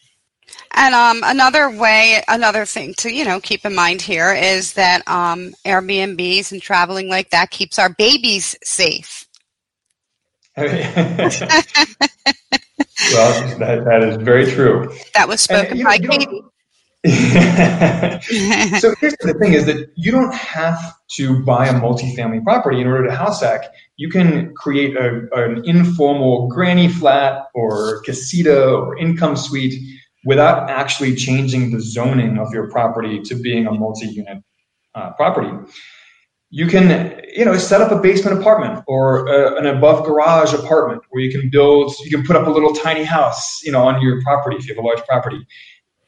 And 0.71 0.93
um, 0.93 1.21
another 1.23 1.69
way, 1.69 2.21
another 2.27 2.65
thing 2.65 2.93
to 2.95 3.09
you 3.09 3.23
know 3.25 3.39
keep 3.39 3.65
in 3.65 3.73
mind 3.73 4.01
here 4.01 4.33
is 4.33 4.73
that 4.73 5.07
um, 5.07 5.53
Airbnbs 5.65 6.51
and 6.51 6.61
traveling 6.61 7.09
like 7.09 7.29
that 7.29 7.51
keeps 7.51 7.79
our 7.79 7.89
babies 7.89 8.57
safe. 8.63 9.25
well, 10.57 10.67
that, 13.59 13.83
that 13.85 14.03
is 14.03 14.17
very 14.17 14.45
true. 14.49 14.93
That 15.13 15.27
was 15.27 15.41
spoken 15.41 15.79
and, 15.79 15.83
by 15.83 15.97
Katie. 15.97 16.41
so 17.05 18.95
here's 18.99 19.15
the 19.21 19.35
thing 19.39 19.53
is 19.53 19.67
that 19.67 19.91
you 19.95 20.11
don't 20.11 20.33
have 20.33 20.95
to 21.07 21.43
buy 21.43 21.67
a 21.67 21.73
multifamily 21.73 22.43
property 22.43 22.81
in 22.81 22.87
order 22.87 23.05
to 23.07 23.13
house 23.13 23.41
hack. 23.41 23.65
You 23.97 24.09
can 24.09 24.55
create 24.55 24.95
a, 24.95 25.27
an 25.33 25.63
informal 25.65 26.47
granny 26.47 26.89
flat 26.89 27.47
or 27.53 28.01
casita 28.01 28.71
or 28.73 28.97
income 28.97 29.35
suite 29.35 29.75
without 30.25 30.69
actually 30.69 31.15
changing 31.15 31.71
the 31.71 31.79
zoning 31.79 32.37
of 32.37 32.51
your 32.51 32.69
property 32.69 33.21
to 33.21 33.35
being 33.35 33.67
a 33.67 33.71
multi-unit 33.71 34.43
uh, 34.95 35.11
property. 35.11 35.51
You 36.49 36.67
can, 36.67 37.21
you 37.33 37.45
know, 37.45 37.57
set 37.57 37.81
up 37.81 37.91
a 37.91 37.99
basement 37.99 38.39
apartment 38.39 38.83
or 38.87 39.27
a, 39.27 39.57
an 39.57 39.65
above 39.65 40.05
garage 40.05 40.53
apartment 40.53 41.03
where 41.09 41.23
you 41.23 41.31
can 41.31 41.49
build, 41.49 41.93
you 42.03 42.15
can 42.15 42.25
put 42.25 42.35
up 42.35 42.47
a 42.47 42.49
little 42.49 42.73
tiny 42.73 43.03
house, 43.03 43.61
you 43.63 43.71
know, 43.71 43.87
on 43.87 44.01
your 44.01 44.21
property 44.21 44.57
if 44.57 44.67
you 44.67 44.73
have 44.73 44.83
a 44.83 44.87
large 44.87 45.03
property. 45.05 45.45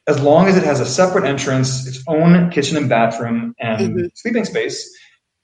As 0.08 0.22
long 0.22 0.48
as 0.48 0.56
it 0.56 0.64
has 0.64 0.80
a 0.80 0.86
separate 0.86 1.26
entrance, 1.26 1.86
its 1.86 2.02
own 2.08 2.50
kitchen 2.50 2.78
and 2.78 2.88
bathroom 2.88 3.54
and 3.60 3.82
mm-hmm. 3.82 4.06
sleeping 4.16 4.46
space, 4.46 4.90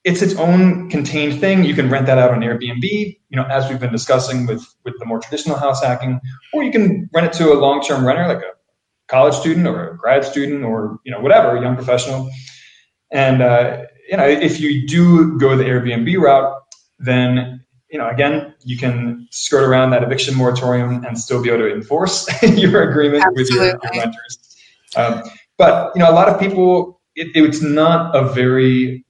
it's 0.04 0.22
its 0.22 0.34
own 0.36 0.88
contained 0.90 1.40
thing. 1.40 1.64
You 1.64 1.74
can 1.74 1.90
rent 1.90 2.06
that 2.06 2.18
out 2.18 2.30
on 2.30 2.40
Airbnb, 2.40 2.82
you 2.82 3.36
know, 3.36 3.44
as 3.44 3.68
we've 3.68 3.80
been 3.80 3.92
discussing 3.92 4.46
with 4.46 4.64
with 4.84 4.94
the 4.98 5.06
more 5.06 5.18
traditional 5.18 5.56
house 5.56 5.82
hacking, 5.82 6.20
or 6.52 6.62
you 6.62 6.70
can 6.70 7.10
rent 7.12 7.26
it 7.26 7.32
to 7.34 7.52
a 7.52 7.56
long-term 7.56 8.06
renter 8.06 8.26
like 8.28 8.38
a 8.38 8.53
college 9.08 9.34
student 9.34 9.66
or 9.66 9.90
a 9.90 9.96
grad 9.96 10.24
student 10.24 10.64
or 10.64 10.98
you 11.04 11.12
know 11.12 11.20
whatever, 11.20 11.56
a 11.56 11.60
young 11.60 11.74
professional. 11.76 12.30
And 13.12 13.42
uh, 13.42 13.82
you 14.10 14.16
know, 14.16 14.26
if 14.26 14.60
you 14.60 14.86
do 14.86 15.38
go 15.38 15.56
the 15.56 15.64
Airbnb 15.64 16.18
route, 16.18 16.54
then 16.98 17.64
you 17.90 17.98
know 17.98 18.08
again 18.08 18.54
you 18.64 18.76
can 18.76 19.28
skirt 19.30 19.64
around 19.68 19.90
that 19.90 20.02
eviction 20.02 20.34
moratorium 20.34 21.04
and 21.04 21.18
still 21.18 21.42
be 21.42 21.50
able 21.50 21.60
to 21.60 21.74
enforce 21.74 22.28
your 22.42 22.88
agreement 22.90 23.24
Absolutely. 23.24 23.42
with 23.42 23.50
your, 23.50 23.64
your 23.66 24.04
renters. 24.04 24.38
Um, 24.96 25.22
but 25.58 25.92
you 25.94 26.00
know, 26.00 26.10
a 26.10 26.14
lot 26.14 26.28
of 26.28 26.40
people, 26.40 27.00
it, 27.14 27.28
it's 27.34 27.62
not 27.62 28.14
a 28.14 28.28
very 28.28 29.04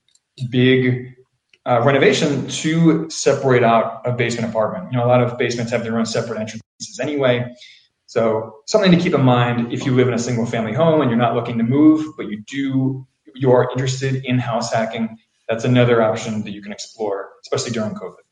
big 0.50 1.14
uh, 1.66 1.82
renovation 1.82 2.46
to 2.48 3.08
separate 3.08 3.62
out 3.62 4.02
a 4.04 4.12
basement 4.12 4.50
apartment. 4.50 4.92
You 4.92 4.98
know, 4.98 5.04
a 5.04 5.08
lot 5.08 5.22
of 5.22 5.38
basements 5.38 5.72
have 5.72 5.82
their 5.82 5.98
own 5.98 6.06
separate 6.06 6.38
entrances 6.38 7.00
anyway. 7.00 7.54
So 8.14 8.60
something 8.66 8.92
to 8.92 8.96
keep 8.96 9.12
in 9.12 9.24
mind 9.24 9.72
if 9.72 9.84
you 9.84 9.92
live 9.92 10.06
in 10.06 10.14
a 10.14 10.18
single 10.20 10.46
family 10.46 10.72
home 10.72 11.00
and 11.00 11.10
you're 11.10 11.18
not 11.18 11.34
looking 11.34 11.58
to 11.58 11.64
move, 11.64 12.16
but 12.16 12.28
you 12.28 12.44
do 12.46 13.04
you 13.34 13.50
are 13.50 13.68
interested 13.72 14.24
in 14.24 14.38
house 14.38 14.72
hacking, 14.72 15.18
that's 15.48 15.64
another 15.64 16.00
option 16.00 16.44
that 16.44 16.52
you 16.52 16.62
can 16.62 16.70
explore, 16.70 17.30
especially 17.42 17.72
during 17.72 17.92
COVID. 17.96 18.22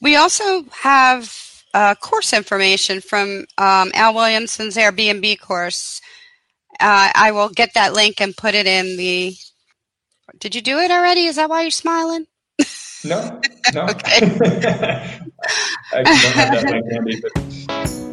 We 0.00 0.16
also 0.16 0.64
have 0.72 1.32
uh, 1.74 1.94
course 1.94 2.32
information 2.32 3.00
from 3.00 3.46
um, 3.56 3.92
Al 3.94 4.14
Williamson's 4.14 4.76
Airbnb 4.76 5.38
course. 5.38 6.00
Uh, 6.80 7.12
I 7.14 7.30
will 7.30 7.50
get 7.50 7.74
that 7.74 7.92
link 7.92 8.20
and 8.20 8.36
put 8.36 8.56
it 8.56 8.66
in 8.66 8.96
the. 8.96 9.36
Did 10.40 10.56
you 10.56 10.60
do 10.60 10.80
it 10.80 10.90
already? 10.90 11.26
Is 11.26 11.36
that 11.36 11.48
why 11.48 11.62
you're 11.62 11.70
smiling? 11.70 12.26
No, 13.04 13.40
no. 13.72 13.84
okay. 13.90 14.18
I 15.92 16.02
don't 16.02 16.16
have 16.34 16.52
that 16.52 16.64
link 16.64 16.92
handy, 16.92 17.20
but. 17.20 18.07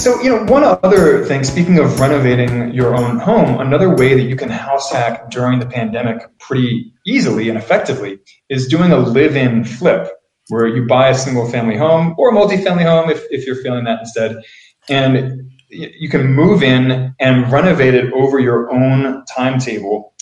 So, 0.00 0.18
you 0.22 0.30
know, 0.30 0.44
one 0.44 0.64
other 0.64 1.26
thing, 1.26 1.44
speaking 1.44 1.78
of 1.78 2.00
renovating 2.00 2.72
your 2.72 2.96
own 2.96 3.18
home, 3.18 3.60
another 3.60 3.94
way 3.94 4.14
that 4.14 4.22
you 4.22 4.34
can 4.34 4.48
house 4.48 4.90
hack 4.90 5.30
during 5.30 5.58
the 5.58 5.66
pandemic 5.66 6.26
pretty 6.38 6.94
easily 7.04 7.50
and 7.50 7.58
effectively 7.58 8.18
is 8.48 8.66
doing 8.66 8.92
a 8.92 8.96
live 8.96 9.36
in 9.36 9.62
flip 9.62 10.10
where 10.48 10.66
you 10.66 10.86
buy 10.86 11.10
a 11.10 11.14
single 11.14 11.46
family 11.50 11.76
home 11.76 12.14
or 12.16 12.30
a 12.30 12.32
multi-family 12.32 12.82
home 12.82 13.10
if, 13.10 13.26
if 13.30 13.44
you're 13.44 13.62
feeling 13.62 13.84
that 13.84 14.00
instead. 14.00 14.42
And 14.88 15.50
you 15.68 16.08
can 16.08 16.32
move 16.32 16.62
in 16.62 17.14
and 17.20 17.52
renovate 17.52 17.92
it 17.92 18.10
over 18.14 18.38
your 18.38 18.72
own 18.72 19.22
timetable, 19.26 20.14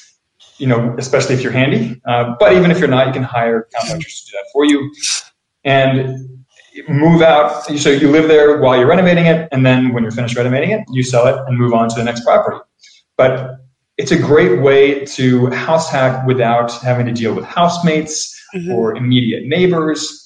you 0.56 0.66
know, 0.66 0.96
especially 0.98 1.36
if 1.36 1.42
you're 1.44 1.52
handy. 1.52 2.02
Uh, 2.04 2.34
but 2.40 2.52
even 2.54 2.72
if 2.72 2.80
you're 2.80 2.88
not, 2.88 3.06
you 3.06 3.12
can 3.12 3.22
hire 3.22 3.68
contractors 3.72 4.24
to 4.24 4.32
do 4.32 4.38
that 4.38 4.46
for 4.52 4.64
you. 4.64 4.92
And 5.62 6.38
move 6.88 7.22
out. 7.22 7.64
So 7.64 7.90
you 7.90 8.10
live 8.10 8.28
there 8.28 8.60
while 8.60 8.76
you're 8.76 8.88
renovating 8.88 9.26
it, 9.26 9.48
and 9.52 9.64
then 9.64 9.92
when 9.92 10.02
you're 10.02 10.12
finished 10.12 10.36
renovating 10.36 10.70
it, 10.70 10.84
you 10.90 11.02
sell 11.02 11.26
it 11.26 11.36
and 11.46 11.56
move 11.58 11.72
on 11.72 11.88
to 11.88 11.94
the 11.94 12.04
next 12.04 12.24
property. 12.24 12.58
But 13.16 13.56
it's 13.96 14.12
a 14.12 14.18
great 14.18 14.62
way 14.62 15.04
to 15.04 15.46
house 15.48 15.90
hack 15.90 16.26
without 16.26 16.72
having 16.82 17.06
to 17.06 17.12
deal 17.12 17.34
with 17.34 17.44
housemates 17.44 18.40
mm-hmm. 18.54 18.70
or 18.70 18.96
immediate 18.96 19.46
neighbors. 19.46 20.24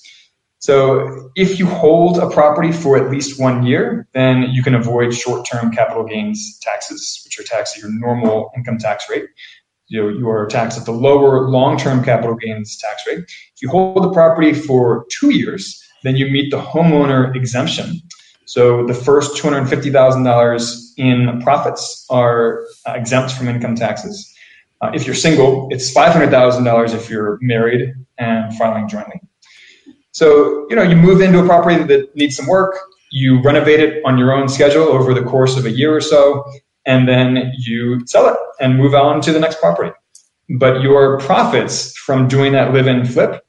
So 0.58 1.30
if 1.34 1.58
you 1.58 1.66
hold 1.66 2.18
a 2.18 2.30
property 2.30 2.70
for 2.70 2.96
at 2.96 3.10
least 3.10 3.40
one 3.40 3.64
year, 3.66 4.06
then 4.14 4.42
you 4.52 4.62
can 4.62 4.74
avoid 4.74 5.12
short-term 5.12 5.72
capital 5.72 6.04
gains 6.04 6.58
taxes, 6.60 7.22
which 7.24 7.40
are 7.40 7.42
taxed 7.42 7.76
at 7.76 7.82
your 7.82 7.90
normal 7.92 8.52
income 8.56 8.78
tax 8.78 9.08
rate. 9.10 9.24
You, 9.88 10.02
know, 10.02 10.08
you 10.08 10.28
are 10.28 10.46
taxed 10.46 10.78
at 10.78 10.84
the 10.84 10.92
lower 10.92 11.48
long-term 11.48 12.04
capital 12.04 12.36
gains 12.36 12.78
tax 12.78 13.02
rate. 13.08 13.24
If 13.24 13.62
you 13.62 13.70
hold 13.70 14.04
the 14.04 14.12
property 14.12 14.52
for 14.52 15.04
two 15.10 15.30
years, 15.30 15.81
then 16.02 16.16
you 16.16 16.26
meet 16.26 16.50
the 16.50 16.60
homeowner 16.60 17.34
exemption. 17.34 18.00
So 18.44 18.84
the 18.86 18.94
first 18.94 19.42
$250,000 19.42 20.82
in 20.96 21.40
profits 21.42 22.06
are 22.10 22.64
uh, 22.86 22.92
exempt 22.92 23.32
from 23.32 23.48
income 23.48 23.76
taxes. 23.76 24.28
Uh, 24.80 24.90
if 24.94 25.06
you're 25.06 25.14
single, 25.14 25.68
it's 25.70 25.94
$500,000 25.94 26.94
if 26.94 27.08
you're 27.08 27.38
married 27.40 27.94
and 28.18 28.54
filing 28.56 28.88
jointly. 28.88 29.20
So, 30.10 30.66
you 30.68 30.76
know, 30.76 30.82
you 30.82 30.96
move 30.96 31.20
into 31.20 31.38
a 31.38 31.46
property 31.46 31.82
that 31.84 32.14
needs 32.14 32.36
some 32.36 32.46
work, 32.46 32.76
you 33.10 33.40
renovate 33.42 33.80
it 33.80 34.02
on 34.04 34.18
your 34.18 34.32
own 34.32 34.48
schedule 34.48 34.84
over 34.84 35.14
the 35.14 35.22
course 35.22 35.56
of 35.56 35.64
a 35.64 35.70
year 35.70 35.94
or 35.94 36.00
so, 36.00 36.44
and 36.84 37.08
then 37.08 37.52
you 37.58 38.04
sell 38.06 38.28
it 38.28 38.36
and 38.60 38.76
move 38.76 38.94
on 38.94 39.20
to 39.22 39.32
the 39.32 39.40
next 39.40 39.60
property. 39.60 39.92
But 40.58 40.82
your 40.82 41.18
profits 41.20 41.96
from 41.96 42.28
doing 42.28 42.52
that 42.52 42.74
live 42.74 42.86
in 42.86 43.06
flip 43.06 43.42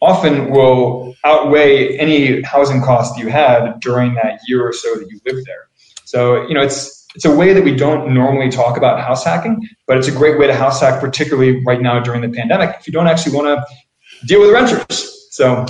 often 0.00 0.50
will 0.50 1.14
outweigh 1.24 1.96
any 1.98 2.42
housing 2.42 2.82
cost 2.82 3.18
you 3.18 3.28
had 3.28 3.80
during 3.80 4.14
that 4.14 4.40
year 4.46 4.66
or 4.66 4.72
so 4.72 4.94
that 4.96 5.10
you 5.10 5.20
lived 5.26 5.46
there. 5.46 5.68
So, 6.04 6.46
you 6.46 6.54
know, 6.54 6.62
it's 6.62 6.96
it's 7.14 7.24
a 7.24 7.34
way 7.34 7.54
that 7.54 7.64
we 7.64 7.74
don't 7.74 8.12
normally 8.12 8.50
talk 8.50 8.76
about 8.76 9.00
house 9.00 9.24
hacking, 9.24 9.66
but 9.86 9.96
it's 9.96 10.06
a 10.06 10.12
great 10.12 10.38
way 10.38 10.46
to 10.46 10.54
house 10.54 10.82
hack, 10.82 11.00
particularly 11.00 11.64
right 11.64 11.80
now 11.80 11.98
during 11.98 12.20
the 12.20 12.28
pandemic, 12.28 12.76
if 12.78 12.86
you 12.86 12.92
don't 12.92 13.06
actually 13.06 13.34
want 13.34 13.46
to 13.46 14.26
deal 14.26 14.40
with 14.40 14.50
renters. 14.50 15.28
So, 15.30 15.64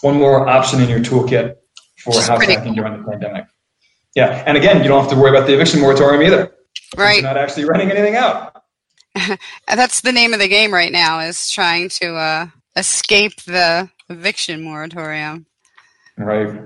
one 0.00 0.18
more 0.18 0.48
option 0.48 0.80
in 0.80 0.88
your 0.88 0.98
toolkit 0.98 1.54
for 1.98 2.12
Just 2.12 2.28
house 2.28 2.44
hacking 2.44 2.64
cool. 2.64 2.74
during 2.74 3.02
the 3.02 3.08
pandemic. 3.08 3.46
Yeah, 4.16 4.42
and 4.46 4.56
again, 4.56 4.82
you 4.82 4.88
don't 4.88 5.00
have 5.00 5.10
to 5.10 5.16
worry 5.16 5.30
about 5.30 5.46
the 5.46 5.54
eviction 5.54 5.80
moratorium 5.80 6.22
either. 6.22 6.52
Right. 6.96 7.14
You're 7.14 7.22
not 7.22 7.36
actually 7.36 7.64
renting 7.64 7.90
anything 7.90 8.16
out. 8.16 8.62
That's 9.68 10.00
the 10.00 10.12
name 10.12 10.32
of 10.32 10.40
the 10.40 10.48
game 10.48 10.72
right 10.72 10.92
now 10.92 11.20
is 11.20 11.50
trying 11.50 11.88
to 11.88 12.14
uh, 12.16 12.46
escape 12.76 13.42
the 13.42 13.88
eviction 14.08 14.62
moratorium. 14.62 15.46
Right. 16.16 16.60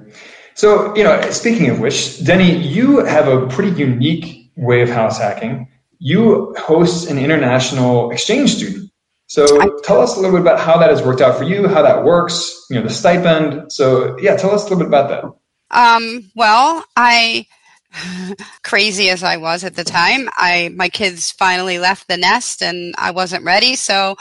So, 0.54 0.94
you 0.96 1.04
know, 1.04 1.20
speaking 1.30 1.70
of 1.70 1.80
which, 1.80 1.94
Deni, 1.94 2.68
you 2.68 3.04
have 3.04 3.28
a 3.28 3.46
pretty 3.46 3.70
unique 3.78 4.50
way 4.56 4.82
of 4.82 4.88
house 4.88 5.18
hacking. 5.18 5.68
You 5.98 6.54
host 6.58 7.08
an 7.10 7.18
international 7.18 8.10
exchange 8.10 8.56
student. 8.56 8.90
So 9.28 9.78
tell 9.82 10.00
us 10.00 10.16
a 10.16 10.20
little 10.20 10.32
bit 10.36 10.40
about 10.40 10.58
how 10.58 10.78
that 10.78 10.88
has 10.90 11.02
worked 11.02 11.20
out 11.20 11.36
for 11.36 11.44
you, 11.44 11.68
how 11.68 11.82
that 11.82 12.02
works, 12.02 12.66
you 12.70 12.76
know, 12.76 12.82
the 12.82 12.92
stipend. 12.92 13.70
So 13.70 14.18
yeah, 14.18 14.36
tell 14.36 14.50
us 14.50 14.62
a 14.62 14.64
little 14.64 14.78
bit 14.78 14.88
about 14.88 15.10
that. 15.10 15.24
Um, 15.70 16.30
well, 16.34 16.84
I 16.96 17.46
crazy 18.64 19.10
as 19.10 19.22
I 19.22 19.36
was 19.36 19.64
at 19.64 19.76
the 19.76 19.84
time, 19.84 20.28
I 20.36 20.70
my 20.74 20.88
kids 20.88 21.30
finally 21.30 21.78
left 21.78 22.08
the 22.08 22.16
nest 22.16 22.62
and 22.62 22.94
I 22.96 23.10
wasn't 23.10 23.44
ready, 23.44 23.76
so 23.76 24.16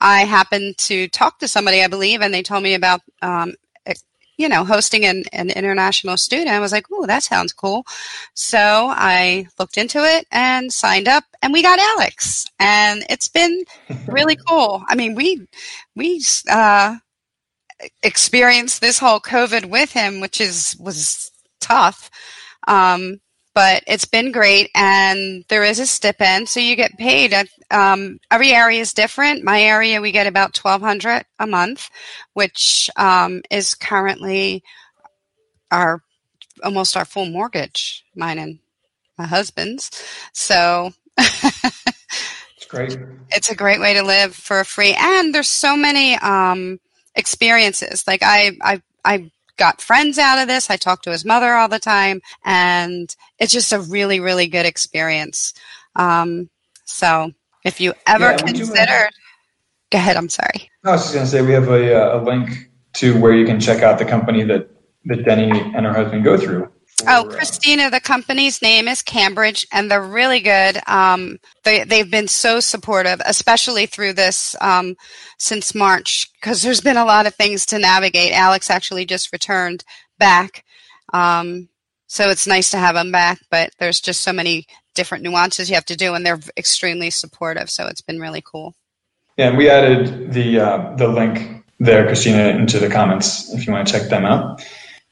I 0.00 0.24
happened 0.24 0.78
to 0.78 1.08
talk 1.08 1.38
to 1.38 1.48
somebody, 1.48 1.82
I 1.82 1.88
believe, 1.88 2.22
and 2.22 2.32
they 2.32 2.42
told 2.42 2.62
me 2.62 2.74
about, 2.74 3.00
um, 3.22 3.54
you 4.38 4.48
know, 4.48 4.64
hosting 4.64 5.04
an, 5.04 5.24
an 5.32 5.50
international 5.50 6.16
student. 6.16 6.48
I 6.48 6.60
was 6.60 6.72
like, 6.72 6.86
oh, 6.90 7.04
that 7.06 7.22
sounds 7.22 7.52
cool. 7.52 7.84
So 8.32 8.58
I 8.58 9.46
looked 9.58 9.76
into 9.76 9.98
it 9.98 10.26
and 10.32 10.72
signed 10.72 11.08
up, 11.08 11.24
and 11.42 11.52
we 11.52 11.62
got 11.62 11.78
Alex, 11.78 12.46
and 12.58 13.04
it's 13.10 13.28
been 13.28 13.64
really 14.06 14.36
cool. 14.48 14.82
I 14.88 14.94
mean, 14.94 15.14
we 15.14 15.46
we 15.94 16.22
uh, 16.50 16.96
experienced 18.02 18.80
this 18.80 18.98
whole 18.98 19.20
COVID 19.20 19.66
with 19.66 19.92
him, 19.92 20.20
which 20.20 20.40
is 20.40 20.74
was 20.80 21.30
tough. 21.60 22.10
Um, 22.66 23.20
but 23.60 23.84
it's 23.86 24.06
been 24.06 24.32
great. 24.32 24.70
And 24.74 25.44
there 25.48 25.64
is 25.64 25.78
a 25.78 25.84
stipend, 25.86 26.48
so 26.48 26.60
you 26.60 26.76
get 26.76 26.96
paid. 26.96 27.34
At, 27.34 27.48
um, 27.70 28.18
every 28.30 28.52
area 28.52 28.80
is 28.80 28.94
different. 28.94 29.44
My 29.44 29.60
area, 29.60 30.00
we 30.00 30.12
get 30.12 30.26
about 30.26 30.54
twelve 30.54 30.80
hundred 30.80 31.26
a 31.38 31.46
month, 31.46 31.90
which 32.32 32.88
um, 32.96 33.42
is 33.50 33.74
currently 33.74 34.64
our 35.70 36.02
almost 36.64 36.96
our 36.96 37.04
full 37.04 37.26
mortgage, 37.26 38.02
mine 38.14 38.38
and 38.38 38.60
my 39.18 39.26
husband's. 39.26 39.90
So. 40.32 40.92
it's 41.18 42.66
great. 42.66 42.96
It's 43.32 43.50
a 43.50 43.54
great 43.54 43.78
way 43.78 43.94
to 43.94 44.02
live 44.02 44.34
for 44.34 44.64
free, 44.64 44.94
and 44.98 45.34
there's 45.34 45.48
so 45.48 45.76
many 45.76 46.14
um, 46.16 46.80
experiences. 47.14 48.04
Like 48.08 48.22
I, 48.24 48.52
I, 48.60 48.82
I 49.04 49.30
got 49.60 49.80
friends 49.80 50.18
out 50.18 50.40
of 50.40 50.48
this. 50.48 50.70
I 50.70 50.76
talk 50.76 51.02
to 51.02 51.10
his 51.10 51.24
mother 51.24 51.52
all 51.52 51.68
the 51.68 51.78
time, 51.78 52.22
and 52.44 53.14
it's 53.38 53.52
just 53.52 53.72
a 53.72 53.78
really, 53.78 54.18
really 54.18 54.48
good 54.48 54.66
experience. 54.66 55.52
Um, 55.94 56.48
so 56.86 57.30
if 57.64 57.80
you 57.80 57.92
ever 58.06 58.30
yeah, 58.30 58.36
considered, 58.38 59.10
go 59.92 59.98
ahead. 59.98 60.16
I'm 60.16 60.30
sorry. 60.30 60.70
I 60.82 60.92
was 60.92 61.02
just 61.02 61.14
going 61.14 61.26
to 61.26 61.30
say 61.30 61.42
we 61.42 61.52
have 61.52 61.68
a, 61.68 61.94
uh, 61.94 62.20
a 62.20 62.24
link 62.24 62.70
to 62.94 63.20
where 63.20 63.34
you 63.34 63.44
can 63.44 63.60
check 63.60 63.82
out 63.82 63.98
the 63.98 64.06
company 64.06 64.42
that 64.44 64.68
that 65.04 65.24
Deni 65.24 65.52
and 65.76 65.86
her 65.86 65.92
husband 65.92 66.24
go 66.24 66.36
through. 66.36 66.70
Oh, 67.06 67.26
Christina, 67.28 67.90
the 67.90 68.00
company's 68.00 68.60
name 68.62 68.88
is 68.88 69.02
Cambridge, 69.02 69.66
and 69.72 69.90
they're 69.90 70.02
really 70.02 70.40
good. 70.40 70.78
Um, 70.86 71.38
they 71.64 71.84
they've 71.84 72.10
been 72.10 72.28
so 72.28 72.60
supportive, 72.60 73.20
especially 73.24 73.86
through 73.86 74.14
this 74.14 74.54
um, 74.60 74.96
since 75.38 75.74
March, 75.74 76.30
because 76.34 76.62
there's 76.62 76.80
been 76.80 76.96
a 76.96 77.04
lot 77.04 77.26
of 77.26 77.34
things 77.34 77.66
to 77.66 77.78
navigate. 77.78 78.32
Alex 78.32 78.70
actually 78.70 79.04
just 79.04 79.32
returned 79.32 79.84
back, 80.18 80.64
um, 81.12 81.68
so 82.06 82.28
it's 82.28 82.46
nice 82.46 82.70
to 82.70 82.78
have 82.78 82.96
him 82.96 83.12
back. 83.12 83.40
But 83.50 83.70
there's 83.78 84.00
just 84.00 84.20
so 84.20 84.32
many 84.32 84.66
different 84.94 85.24
nuances 85.24 85.68
you 85.68 85.74
have 85.76 85.86
to 85.86 85.96
do, 85.96 86.14
and 86.14 86.24
they're 86.24 86.40
extremely 86.56 87.10
supportive. 87.10 87.70
So 87.70 87.86
it's 87.86 88.02
been 88.02 88.20
really 88.20 88.42
cool. 88.44 88.74
Yeah, 89.36 89.48
and 89.48 89.58
we 89.58 89.70
added 89.70 90.32
the 90.32 90.60
uh, 90.60 90.96
the 90.96 91.08
link 91.08 91.64
there, 91.78 92.06
Christina, 92.06 92.48
into 92.48 92.78
the 92.78 92.90
comments 92.90 93.52
if 93.54 93.66
you 93.66 93.72
want 93.72 93.88
to 93.88 93.92
check 93.92 94.10
them 94.10 94.24
out. 94.24 94.62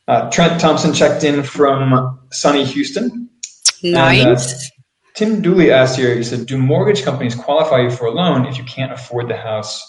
Uh, 0.09 0.31
Trent 0.31 0.59
Thompson 0.61 0.93
checked 0.95 1.23
in 1.23 1.43
from 1.43 2.19
sunny 2.33 2.65
Houston. 2.65 3.29
Nice. 3.83 4.25
And, 4.25 4.37
uh, 4.37 4.75
Tim 5.15 5.43
Dooley 5.43 5.71
asked 5.71 5.99
here, 5.99 6.15
he 6.15 6.23
said, 6.23 6.47
Do 6.47 6.57
mortgage 6.57 7.03
companies 7.03 7.35
qualify 7.35 7.81
you 7.81 7.91
for 7.91 8.07
a 8.07 8.11
loan 8.11 8.47
if 8.47 8.57
you 8.57 8.65
can't 8.65 8.93
afford 8.93 9.29
the 9.29 9.37
house 9.37 9.85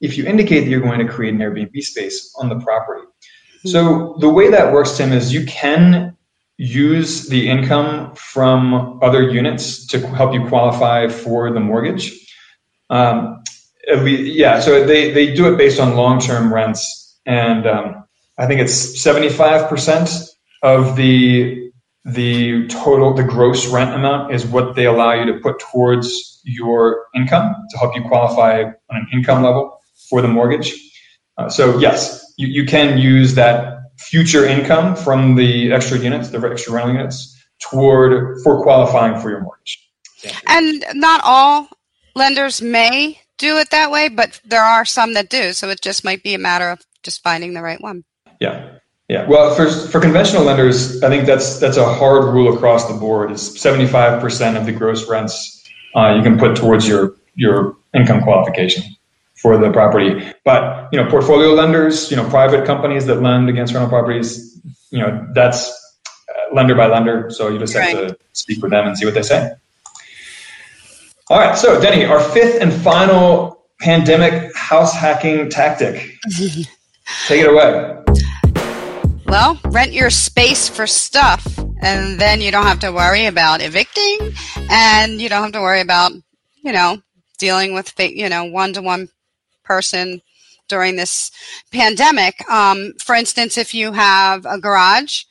if 0.00 0.18
you 0.18 0.26
indicate 0.26 0.60
that 0.60 0.68
you're 0.68 0.80
going 0.80 0.98
to 0.98 1.10
create 1.10 1.34
an 1.34 1.40
Airbnb 1.40 1.80
space 1.82 2.34
on 2.38 2.48
the 2.48 2.58
property? 2.58 3.02
Mm-hmm. 3.06 3.68
So 3.68 4.16
the 4.20 4.28
way 4.28 4.50
that 4.50 4.72
works, 4.72 4.96
Tim, 4.96 5.12
is 5.12 5.32
you 5.32 5.46
can 5.46 6.16
use 6.58 7.28
the 7.28 7.48
income 7.48 8.14
from 8.14 8.98
other 9.02 9.30
units 9.30 9.86
to 9.88 10.00
help 10.08 10.32
you 10.32 10.46
qualify 10.48 11.08
for 11.08 11.52
the 11.52 11.60
mortgage. 11.60 12.34
Um, 12.88 13.42
yeah, 13.86 14.58
so 14.60 14.84
they, 14.86 15.12
they 15.12 15.34
do 15.34 15.52
it 15.52 15.58
based 15.58 15.78
on 15.78 15.96
long 15.96 16.18
term 16.18 16.52
rents. 16.52 17.20
And 17.26 17.66
um, 17.66 18.05
I 18.38 18.46
think 18.46 18.60
it's 18.60 19.02
75% 19.02 20.28
of 20.62 20.96
the 20.96 21.66
the 22.04 22.68
total 22.68 23.14
the 23.14 23.24
gross 23.24 23.66
rent 23.66 23.92
amount 23.92 24.32
is 24.32 24.46
what 24.46 24.76
they 24.76 24.86
allow 24.86 25.12
you 25.12 25.26
to 25.32 25.40
put 25.40 25.58
towards 25.58 26.40
your 26.44 27.06
income 27.16 27.52
to 27.70 27.78
help 27.78 27.96
you 27.96 28.02
qualify 28.02 28.62
on 28.62 28.72
an 28.90 29.08
income 29.12 29.42
level 29.42 29.80
for 30.08 30.22
the 30.22 30.28
mortgage. 30.28 30.72
Uh, 31.36 31.48
so 31.48 31.78
yes, 31.78 32.32
you, 32.36 32.46
you 32.46 32.64
can 32.64 32.96
use 32.96 33.34
that 33.34 33.80
future 33.98 34.46
income 34.46 34.94
from 34.94 35.34
the 35.34 35.72
extra 35.72 35.98
units, 35.98 36.28
the 36.28 36.38
extra 36.38 36.72
rental 36.72 36.94
units, 36.94 37.36
toward 37.58 38.40
for 38.44 38.62
qualifying 38.62 39.20
for 39.20 39.30
your 39.30 39.40
mortgage. 39.40 39.90
And 40.46 40.84
not 40.94 41.20
all 41.24 41.68
lenders 42.14 42.62
may 42.62 43.20
do 43.38 43.58
it 43.58 43.70
that 43.70 43.90
way, 43.90 44.08
but 44.08 44.40
there 44.44 44.62
are 44.62 44.84
some 44.84 45.14
that 45.14 45.28
do. 45.28 45.52
So 45.52 45.68
it 45.70 45.80
just 45.80 46.04
might 46.04 46.22
be 46.22 46.34
a 46.34 46.38
matter 46.38 46.70
of 46.70 46.80
just 47.02 47.22
finding 47.22 47.54
the 47.54 47.62
right 47.62 47.80
one. 47.80 48.04
Yeah. 48.40 48.72
Yeah. 49.08 49.26
Well, 49.26 49.54
for, 49.54 49.70
for 49.70 50.00
conventional 50.00 50.42
lenders, 50.42 51.02
I 51.02 51.08
think 51.08 51.26
that's 51.26 51.60
that's 51.60 51.76
a 51.76 51.94
hard 51.94 52.24
rule 52.24 52.54
across 52.54 52.88
the 52.88 52.98
board. 52.98 53.30
Is 53.30 53.50
75% 53.56 54.56
of 54.56 54.66
the 54.66 54.72
gross 54.72 55.08
rents 55.08 55.56
uh, 55.96 56.14
you 56.14 56.22
can 56.22 56.38
put 56.38 56.56
towards 56.56 56.86
your 56.86 57.16
your 57.34 57.76
income 57.94 58.22
qualification 58.22 58.84
for 59.36 59.56
the 59.56 59.70
property. 59.70 60.32
But 60.44 60.88
you 60.92 61.02
know, 61.02 61.08
portfolio 61.10 61.54
lenders, 61.54 62.10
you 62.10 62.16
know, 62.16 62.28
private 62.28 62.66
companies 62.66 63.06
that 63.06 63.22
lend 63.22 63.48
against 63.48 63.72
rental 63.72 63.88
properties, 63.88 64.60
you 64.90 64.98
know, 64.98 65.26
that's 65.34 65.70
uh, 66.28 66.54
lender 66.54 66.74
by 66.74 66.86
lender. 66.86 67.30
So 67.30 67.48
you 67.48 67.58
just 67.58 67.74
have 67.74 67.90
to 67.92 68.18
speak 68.32 68.62
with 68.62 68.70
them 68.70 68.86
and 68.86 68.96
see 68.96 69.04
what 69.04 69.14
they 69.14 69.22
say. 69.22 69.52
All 71.28 71.38
right. 71.38 71.56
So 71.56 71.80
Deni, 71.80 72.08
our 72.08 72.20
fifth 72.20 72.60
and 72.60 72.72
final 72.72 73.64
pandemic 73.80 74.54
house 74.54 74.94
hacking 74.94 75.48
tactic. 75.50 76.18
Take 77.26 77.40
it 77.42 77.48
away. 77.48 78.05
Well, 79.28 79.58
rent 79.64 79.92
your 79.92 80.10
space 80.10 80.68
for 80.68 80.86
stuff, 80.86 81.58
and 81.82 82.18
then 82.18 82.40
you 82.40 82.52
don't 82.52 82.66
have 82.66 82.78
to 82.80 82.92
worry 82.92 83.26
about 83.26 83.60
evicting, 83.60 84.32
and 84.70 85.20
you 85.20 85.28
don't 85.28 85.42
have 85.42 85.52
to 85.52 85.60
worry 85.60 85.80
about, 85.80 86.12
you 86.62 86.72
know, 86.72 87.02
dealing 87.36 87.74
with, 87.74 87.92
you 87.98 88.28
know, 88.28 88.44
one 88.44 88.72
to 88.74 88.82
one 88.82 89.08
person 89.64 90.22
during 90.68 90.96
this 90.96 91.30
pandemic. 91.72 92.48
Um, 92.48 92.92
for 93.02 93.14
instance, 93.14 93.58
if 93.58 93.74
you 93.74 93.92
have 93.92 94.46
a 94.46 94.60
garage, 94.60 95.24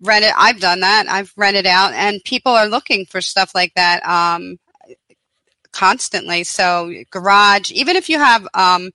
rent 0.00 0.24
it. 0.24 0.32
I've 0.36 0.60
done 0.60 0.80
that. 0.80 1.06
I've 1.08 1.32
rented 1.36 1.66
out, 1.66 1.92
and 1.92 2.24
people 2.24 2.52
are 2.52 2.66
looking 2.66 3.04
for 3.06 3.20
stuff 3.20 3.54
like 3.54 3.74
that 3.74 4.04
um, 4.06 4.58
constantly. 5.72 6.44
So, 6.44 6.92
garage, 7.10 7.70
even 7.72 7.96
if 7.96 8.08
you 8.08 8.18
have, 8.18 8.48
um, 8.54 8.90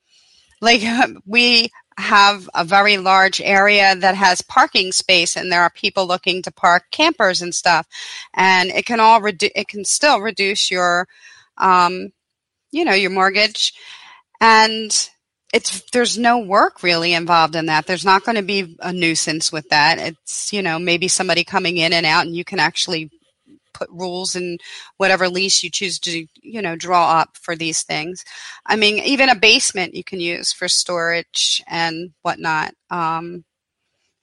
like 0.59 0.81
we 1.25 1.69
have 1.99 2.49
a 2.55 2.63
very 2.63 2.97
large 2.97 3.41
area 3.41 3.95
that 3.95 4.15
has 4.15 4.41
parking 4.41 4.91
space 4.91 5.35
and 5.35 5.51
there 5.51 5.61
are 5.61 5.69
people 5.69 6.07
looking 6.07 6.41
to 6.41 6.51
park 6.51 6.85
campers 6.91 7.41
and 7.41 7.53
stuff. 7.53 7.87
And 8.33 8.69
it 8.69 8.85
can 8.85 8.99
all 8.99 9.21
redu- 9.21 9.51
it 9.55 9.67
can 9.67 9.85
still 9.85 10.19
reduce 10.21 10.71
your 10.71 11.07
um, 11.57 12.11
you 12.71 12.85
know 12.85 12.93
your 12.93 13.11
mortgage. 13.11 13.73
And 14.41 15.09
it's 15.53 15.81
there's 15.91 16.17
no 16.17 16.39
work 16.39 16.83
really 16.83 17.13
involved 17.13 17.55
in 17.55 17.65
that. 17.67 17.85
There's 17.85 18.05
not 18.05 18.23
going 18.23 18.37
to 18.37 18.43
be 18.43 18.77
a 18.79 18.93
nuisance 18.93 19.51
with 19.51 19.69
that. 19.69 19.99
It's 19.99 20.53
you 20.53 20.61
know 20.61 20.79
maybe 20.79 21.07
somebody 21.07 21.43
coming 21.43 21.77
in 21.77 21.93
and 21.93 22.05
out 22.05 22.25
and 22.25 22.35
you 22.35 22.45
can 22.45 22.59
actually 22.59 23.11
put 23.73 23.89
rules 23.89 24.35
in 24.35 24.57
whatever 24.97 25.29
lease 25.29 25.63
you 25.63 25.69
choose 25.69 25.99
to 25.99 26.25
you 26.41 26.61
know 26.61 26.75
draw 26.75 27.19
up 27.19 27.37
for 27.37 27.55
these 27.55 27.83
things. 27.83 28.23
I 28.65 28.75
mean 28.75 28.95
even 28.99 29.29
a 29.29 29.35
basement 29.35 29.95
you 29.95 30.03
can 30.03 30.19
use 30.19 30.51
for 30.51 30.67
storage 30.67 31.63
and 31.67 32.11
whatnot 32.21 32.73
um, 32.89 33.43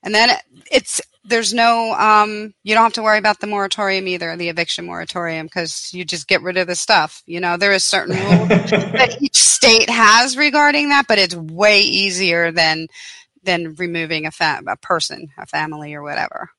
and 0.03 0.13
then 0.13 0.37
it's 0.71 1.01
there's 1.25 1.53
no 1.53 1.93
um, 1.93 2.53
you 2.63 2.73
don't 2.73 2.83
have 2.83 2.93
to 2.93 3.03
worry 3.03 3.17
about 3.17 3.39
the 3.39 3.47
moratorium 3.47 4.07
either 4.07 4.35
the 4.37 4.49
eviction 4.49 4.85
moratorium 4.85 5.45
because 5.45 5.93
you 5.93 6.05
just 6.05 6.27
get 6.27 6.41
rid 6.41 6.57
of 6.57 6.67
the 6.67 6.75
stuff 6.75 7.21
you 7.25 7.39
know? 7.39 7.57
There 7.57 7.73
is 7.73 7.83
certain 7.83 8.15
rules 8.37 8.47
that 8.49 9.17
each 9.21 9.37
state 9.37 9.89
has 9.89 10.37
regarding 10.37 10.89
that 10.89 11.05
but 11.07 11.19
it's 11.19 11.35
way 11.35 11.81
easier 11.81 12.51
than 12.51 12.87
than 13.43 13.75
removing 13.75 14.25
a, 14.25 14.31
fa- 14.31 14.63
a 14.67 14.77
person 14.77 15.29
a 15.37 15.45
family 15.45 15.93
or 15.93 16.01
whatever 16.01 16.51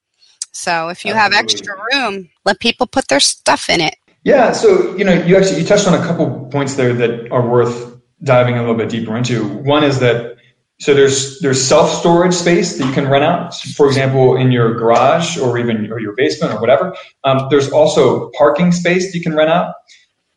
so 0.58 0.88
if 0.88 1.04
you 1.04 1.14
Absolutely. 1.14 1.36
have 1.36 1.44
extra 1.44 1.76
room, 1.92 2.28
let 2.44 2.58
people 2.58 2.86
put 2.86 3.08
their 3.08 3.20
stuff 3.20 3.70
in 3.70 3.80
it. 3.80 3.94
Yeah. 4.24 4.52
So 4.52 4.96
you 4.96 5.04
know, 5.04 5.12
you 5.12 5.36
actually 5.36 5.60
you 5.60 5.66
touched 5.66 5.86
on 5.86 5.94
a 5.94 6.04
couple 6.04 6.48
points 6.50 6.74
there 6.74 6.92
that 6.94 7.30
are 7.30 7.46
worth 7.46 7.96
diving 8.24 8.56
a 8.56 8.60
little 8.60 8.74
bit 8.74 8.88
deeper 8.88 9.16
into. 9.16 9.46
One 9.62 9.84
is 9.84 10.00
that 10.00 10.36
so 10.80 10.94
there's 10.94 11.38
there's 11.40 11.62
self 11.62 11.90
storage 11.90 12.34
space 12.34 12.76
that 12.76 12.86
you 12.86 12.92
can 12.92 13.08
rent 13.08 13.24
out. 13.24 13.54
For 13.54 13.86
example, 13.86 14.36
in 14.36 14.50
your 14.50 14.74
garage 14.74 15.38
or 15.38 15.58
even 15.58 15.90
or 15.92 16.00
your 16.00 16.14
basement 16.14 16.52
or 16.54 16.60
whatever. 16.60 16.94
Um, 17.24 17.46
there's 17.50 17.70
also 17.70 18.30
parking 18.36 18.72
space 18.72 19.10
that 19.10 19.18
you 19.18 19.22
can 19.22 19.34
rent 19.34 19.50
out, 19.50 19.74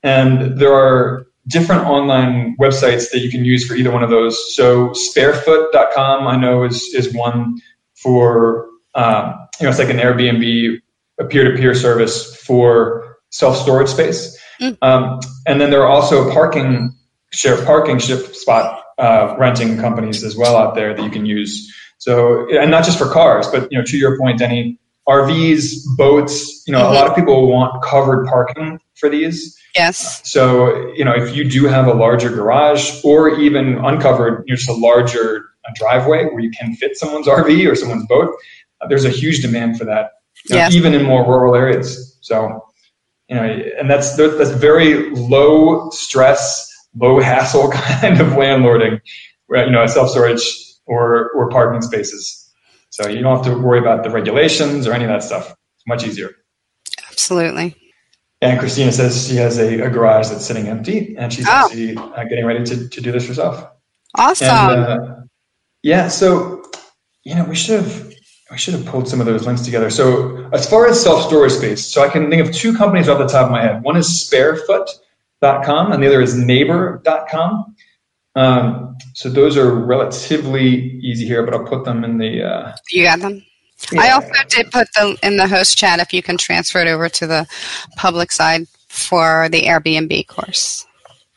and 0.03 0.57
there 0.59 0.73
are 0.73 1.25
different 1.47 1.85
online 1.85 2.55
websites 2.57 3.11
that 3.11 3.19
you 3.19 3.31
can 3.31 3.43
use 3.43 3.65
for 3.67 3.75
either 3.75 3.91
one 3.91 4.03
of 4.03 4.11
those. 4.11 4.55
So 4.55 4.89
sparefoot.com 4.89 6.27
I 6.27 6.37
know 6.37 6.63
is 6.63 6.93
is 6.93 7.13
one 7.13 7.59
for 7.95 8.70
um, 8.95 9.47
you 9.59 9.65
know, 9.65 9.69
it's 9.69 9.79
like 9.79 9.89
an 9.89 9.97
Airbnb, 9.97 10.79
a 11.19 11.25
peer-to-peer 11.25 11.75
service 11.75 12.35
for 12.37 13.17
self-storage 13.29 13.89
space. 13.89 14.37
Mm. 14.59 14.77
Um, 14.81 15.19
and 15.47 15.59
then 15.59 15.71
there 15.71 15.81
are 15.81 15.89
also 15.89 16.31
parking 16.31 16.93
share 17.33 17.63
parking 17.65 17.97
ship 17.97 18.35
spot 18.35 18.83
uh, 18.97 19.35
renting 19.39 19.77
companies 19.77 20.23
as 20.23 20.35
well 20.35 20.57
out 20.57 20.75
there 20.75 20.93
that 20.93 21.03
you 21.03 21.09
can 21.09 21.25
use. 21.25 21.73
So, 21.97 22.47
and 22.55 22.71
not 22.71 22.83
just 22.83 22.97
for 22.97 23.09
cars, 23.09 23.47
but 23.47 23.71
you 23.71 23.77
know, 23.77 23.83
to 23.85 23.97
your 23.97 24.17
point, 24.17 24.41
any 24.41 24.79
RVs, 25.07 25.83
boats. 25.97 26.63
You 26.67 26.73
know, 26.73 26.81
mm-hmm. 26.81 26.93
a 26.93 26.95
lot 26.95 27.07
of 27.07 27.15
people 27.15 27.49
want 27.49 27.83
covered 27.83 28.27
parking 28.27 28.79
for 28.95 29.09
these. 29.09 29.57
Yes. 29.75 30.21
So, 30.29 30.91
you 30.93 31.05
know, 31.05 31.13
if 31.13 31.35
you 31.35 31.49
do 31.49 31.65
have 31.65 31.87
a 31.87 31.93
larger 31.93 32.29
garage 32.29 32.91
or 33.03 33.39
even 33.39 33.77
uncovered, 33.77 34.43
you 34.45 34.53
know, 34.53 34.57
just 34.57 34.69
a 34.69 34.73
larger 34.73 35.45
driveway 35.75 36.25
where 36.25 36.39
you 36.39 36.51
can 36.51 36.75
fit 36.75 36.97
someone's 36.97 37.27
RV 37.27 37.71
or 37.71 37.75
someone's 37.75 38.05
boat, 38.07 38.35
there's 38.89 39.05
a 39.05 39.09
huge 39.09 39.41
demand 39.41 39.77
for 39.77 39.85
that 39.85 40.11
you 40.49 40.55
know, 40.55 40.67
even 40.71 40.93
in 40.93 41.03
more 41.03 41.25
rural 41.25 41.55
areas. 41.55 42.17
So, 42.21 42.63
you 43.27 43.35
know, 43.35 43.43
and 43.43 43.89
that's 43.89 44.15
that's 44.15 44.49
very 44.51 45.09
low 45.11 45.89
stress, 45.91 46.67
low 46.95 47.19
hassle 47.19 47.69
kind 47.71 48.19
of 48.19 48.27
landlording, 48.29 49.01
right? 49.47 49.65
You 49.65 49.71
know, 49.71 49.85
self 49.87 50.09
storage 50.09 50.41
or 50.85 51.29
or 51.31 51.49
parking 51.49 51.81
spaces. 51.81 52.37
So 52.89 53.07
you 53.07 53.21
don't 53.21 53.37
have 53.37 53.45
to 53.45 53.57
worry 53.59 53.79
about 53.79 54.03
the 54.03 54.09
regulations 54.09 54.85
or 54.87 54.93
any 54.93 55.05
of 55.05 55.09
that 55.09 55.23
stuff. 55.23 55.49
It's 55.49 55.87
much 55.87 56.05
easier. 56.05 56.31
Absolutely. 57.09 57.75
And 58.41 58.59
Christina 58.59 58.91
says 58.91 59.27
she 59.27 59.35
has 59.35 59.59
a, 59.59 59.81
a 59.81 59.89
garage 59.89 60.29
that's 60.29 60.45
sitting 60.45 60.67
empty, 60.67 61.15
and 61.17 61.31
she's 61.31 61.47
Oh. 61.47 61.51
actually 61.51 61.95
uh, 61.95 62.23
getting 62.23 62.45
ready 62.45 62.63
to, 62.65 62.89
to 62.89 63.01
do 63.01 63.11
this 63.11 63.27
herself. 63.27 63.63
Awesome. 64.15 64.47
And 64.47 64.83
uh, 64.83 65.15
yeah, 65.83 66.07
so 66.07 66.63
you 67.23 67.35
know, 67.35 67.45
we 67.45 67.55
should 67.55 67.79
have 67.81 68.10
we 68.51 68.57
should 68.57 68.73
have 68.73 68.85
pulled 68.85 69.07
some 69.07 69.21
of 69.21 69.25
those 69.25 69.47
links 69.47 69.61
together. 69.61 69.89
So 69.89 70.49
as 70.51 70.69
far 70.69 70.85
as 70.87 71.01
self 71.01 71.25
storage 71.27 71.53
space, 71.53 71.87
so 71.87 72.03
I 72.03 72.09
can 72.09 72.29
think 72.29 72.45
of 72.45 72.53
two 72.53 72.75
companies 72.75 73.07
off 73.07 73.17
the 73.17 73.27
top 73.27 73.45
of 73.45 73.51
my 73.51 73.61
head. 73.61 73.81
One 73.81 73.95
is 73.95 74.07
Sparefoot.com, 74.07 75.91
and 75.91 76.03
the 76.03 76.07
other 76.07 76.21
is 76.21 76.35
Neighbor.com. 76.35 77.75
Um, 78.35 78.97
so 79.13 79.29
those 79.29 79.57
are 79.57 79.73
relatively 79.73 80.99
easy 81.01 81.25
here, 81.25 81.43
but 81.43 81.53
I'll 81.53 81.65
put 81.65 81.85
them 81.85 82.03
in 82.03 82.17
the. 82.17 82.43
Uh, 82.43 82.75
you 82.89 83.03
got 83.03 83.19
them. 83.19 83.43
I 83.97 84.11
also 84.11 84.29
did 84.49 84.69
put 84.71 84.87
them 84.93 85.15
in 85.23 85.37
the 85.37 85.47
host 85.47 85.77
chat 85.77 85.99
if 85.99 86.13
you 86.13 86.21
can 86.21 86.37
transfer 86.37 86.79
it 86.79 86.87
over 86.87 87.09
to 87.09 87.25
the 87.25 87.47
public 87.95 88.31
side 88.31 88.67
for 88.87 89.49
the 89.49 89.63
Airbnb 89.63 90.27
course 90.27 90.85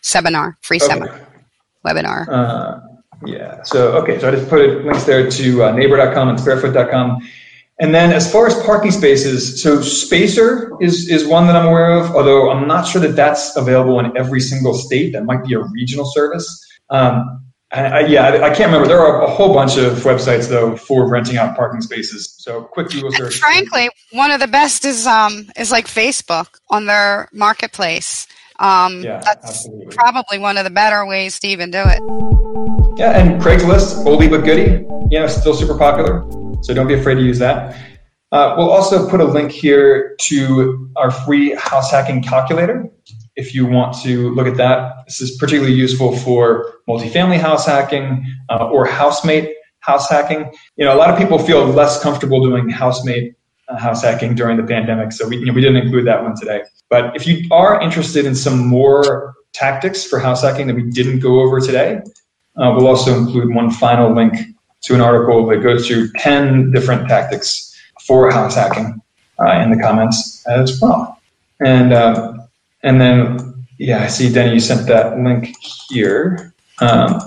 seminar, 0.02 0.58
free 0.60 0.76
Okay. 0.76 0.86
seminar, 0.86 1.20
webinar. 1.84 2.28
Uh, 2.28 2.80
yeah. 3.26 3.62
So 3.64 3.98
okay. 3.98 4.18
So 4.18 4.28
I 4.28 4.30
just 4.32 4.48
put 4.48 4.84
links 4.84 5.04
there 5.04 5.30
to 5.30 5.64
uh, 5.64 5.72
neighbor.com 5.72 6.28
and 6.28 6.38
sparefoot.com. 6.38 7.28
And 7.80 7.92
then 7.92 8.12
as 8.12 8.30
far 8.30 8.46
as 8.46 8.54
parking 8.62 8.92
spaces, 8.92 9.60
so 9.62 9.80
Spacer 9.82 10.70
is 10.80 11.08
is 11.08 11.26
one 11.26 11.46
that 11.48 11.56
I'm 11.56 11.66
aware 11.66 11.92
of. 11.92 12.14
Although 12.14 12.50
I'm 12.50 12.68
not 12.68 12.86
sure 12.86 13.00
that 13.00 13.16
that's 13.16 13.56
available 13.56 13.98
in 14.00 14.16
every 14.16 14.40
single 14.40 14.74
state. 14.74 15.12
That 15.12 15.24
might 15.24 15.44
be 15.44 15.54
a 15.54 15.60
regional 15.60 16.04
service. 16.04 16.46
Um, 16.90 17.44
I, 17.72 17.82
I, 17.82 18.00
yeah, 18.06 18.22
I, 18.26 18.50
I 18.50 18.54
can't 18.54 18.70
remember. 18.70 18.86
There 18.86 19.00
are 19.00 19.22
a 19.22 19.30
whole 19.30 19.52
bunch 19.52 19.76
of 19.76 19.94
websites 19.98 20.48
though 20.48 20.76
for 20.76 21.08
renting 21.08 21.36
out 21.36 21.56
parking 21.56 21.80
spaces. 21.80 22.36
So 22.38 22.62
quick 22.62 22.90
Google 22.90 23.10
search. 23.10 23.38
frankly, 23.38 23.90
one 24.12 24.30
of 24.30 24.38
the 24.38 24.46
best 24.46 24.84
is 24.84 25.06
um 25.06 25.50
is 25.58 25.72
like 25.72 25.86
Facebook 25.86 26.46
on 26.70 26.86
their 26.86 27.28
marketplace. 27.32 28.28
Um, 28.60 29.02
Yeah, 29.02 29.20
that's 29.20 29.66
absolutely. 29.66 29.96
probably 29.96 30.38
one 30.38 30.56
of 30.56 30.64
the 30.64 30.70
better 30.70 31.04
ways 31.04 31.40
to 31.40 31.48
even 31.48 31.72
do 31.72 31.82
it. 31.84 32.83
Yeah, 32.96 33.18
and 33.18 33.42
Craigslist, 33.42 34.04
oldie 34.04 34.30
but 34.30 34.44
goodie, 34.44 34.86
you 35.10 35.18
know, 35.18 35.26
still 35.26 35.52
super 35.52 35.76
popular. 35.76 36.22
So 36.62 36.72
don't 36.72 36.86
be 36.86 36.94
afraid 36.94 37.16
to 37.16 37.22
use 37.22 37.40
that. 37.40 37.76
Uh, 38.30 38.54
we'll 38.56 38.70
also 38.70 39.10
put 39.10 39.20
a 39.20 39.24
link 39.24 39.50
here 39.50 40.14
to 40.20 40.88
our 40.94 41.10
free 41.10 41.56
house 41.56 41.90
hacking 41.90 42.22
calculator 42.22 42.88
if 43.34 43.52
you 43.52 43.66
want 43.66 43.96
to 44.02 44.32
look 44.34 44.46
at 44.46 44.56
that. 44.58 44.92
This 45.06 45.20
is 45.20 45.36
particularly 45.38 45.74
useful 45.74 46.16
for 46.16 46.74
multifamily 46.88 47.40
house 47.40 47.66
hacking 47.66 48.24
uh, 48.48 48.68
or 48.68 48.84
housemate 48.84 49.50
house 49.80 50.08
hacking. 50.08 50.52
You 50.76 50.84
know, 50.84 50.94
a 50.94 50.98
lot 50.98 51.10
of 51.10 51.18
people 51.18 51.40
feel 51.40 51.66
less 51.66 52.00
comfortable 52.00 52.44
doing 52.44 52.68
housemate 52.68 53.34
uh, 53.68 53.76
house 53.76 54.02
hacking 54.02 54.36
during 54.36 54.56
the 54.56 54.62
pandemic, 54.62 55.10
so 55.10 55.26
we, 55.26 55.38
you 55.38 55.46
know, 55.46 55.52
we 55.52 55.60
didn't 55.60 55.82
include 55.82 56.06
that 56.06 56.22
one 56.22 56.36
today. 56.36 56.62
But 56.90 57.16
if 57.16 57.26
you 57.26 57.48
are 57.50 57.80
interested 57.80 58.24
in 58.24 58.36
some 58.36 58.64
more 58.64 59.34
tactics 59.52 60.04
for 60.04 60.20
house 60.20 60.42
hacking 60.42 60.68
that 60.68 60.76
we 60.76 60.88
didn't 60.90 61.18
go 61.18 61.40
over 61.40 61.60
today, 61.60 62.00
uh, 62.56 62.72
we'll 62.76 62.86
also 62.86 63.16
include 63.18 63.54
one 63.54 63.70
final 63.70 64.14
link 64.14 64.34
to 64.82 64.94
an 64.94 65.00
article 65.00 65.46
that 65.46 65.62
goes 65.62 65.86
through 65.86 66.10
10 66.12 66.70
different 66.70 67.08
tactics 67.08 67.74
for 68.06 68.30
house 68.30 68.54
hacking 68.54 69.00
uh, 69.40 69.60
in 69.60 69.70
the 69.70 69.80
comments 69.80 70.44
as 70.46 70.80
well. 70.80 71.20
And 71.60 71.92
um, 71.92 72.44
and 72.84 73.00
then, 73.00 73.66
yeah, 73.78 74.04
I 74.04 74.08
see, 74.08 74.28
Deni, 74.28 74.54
you 74.54 74.60
sent 74.60 74.86
that 74.88 75.18
link 75.18 75.56
here. 75.88 76.52
Um, 76.80 77.18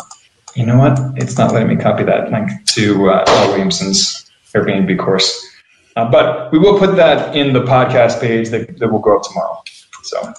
you 0.56 0.66
know 0.66 0.78
what? 0.78 1.00
It's 1.16 1.38
not 1.38 1.52
letting 1.52 1.68
me 1.68 1.76
copy 1.76 2.04
that 2.04 2.32
link 2.32 2.52
to 2.74 3.10
uh, 3.10 3.26
L. 3.28 3.50
Williamson's 3.50 4.30
Airbnb 4.54 4.98
course. 5.00 5.46
Uh, 5.96 6.10
but 6.10 6.52
we 6.52 6.60
will 6.60 6.78
put 6.78 6.96
that 6.96 7.36
in 7.36 7.54
the 7.54 7.62
podcast 7.62 8.22
page 8.22 8.50
that, 8.50 8.78
that 8.78 8.88
will 8.88 9.00
go 9.00 9.18
up 9.18 9.24
tomorrow. 9.24 9.62
So, 10.04 10.34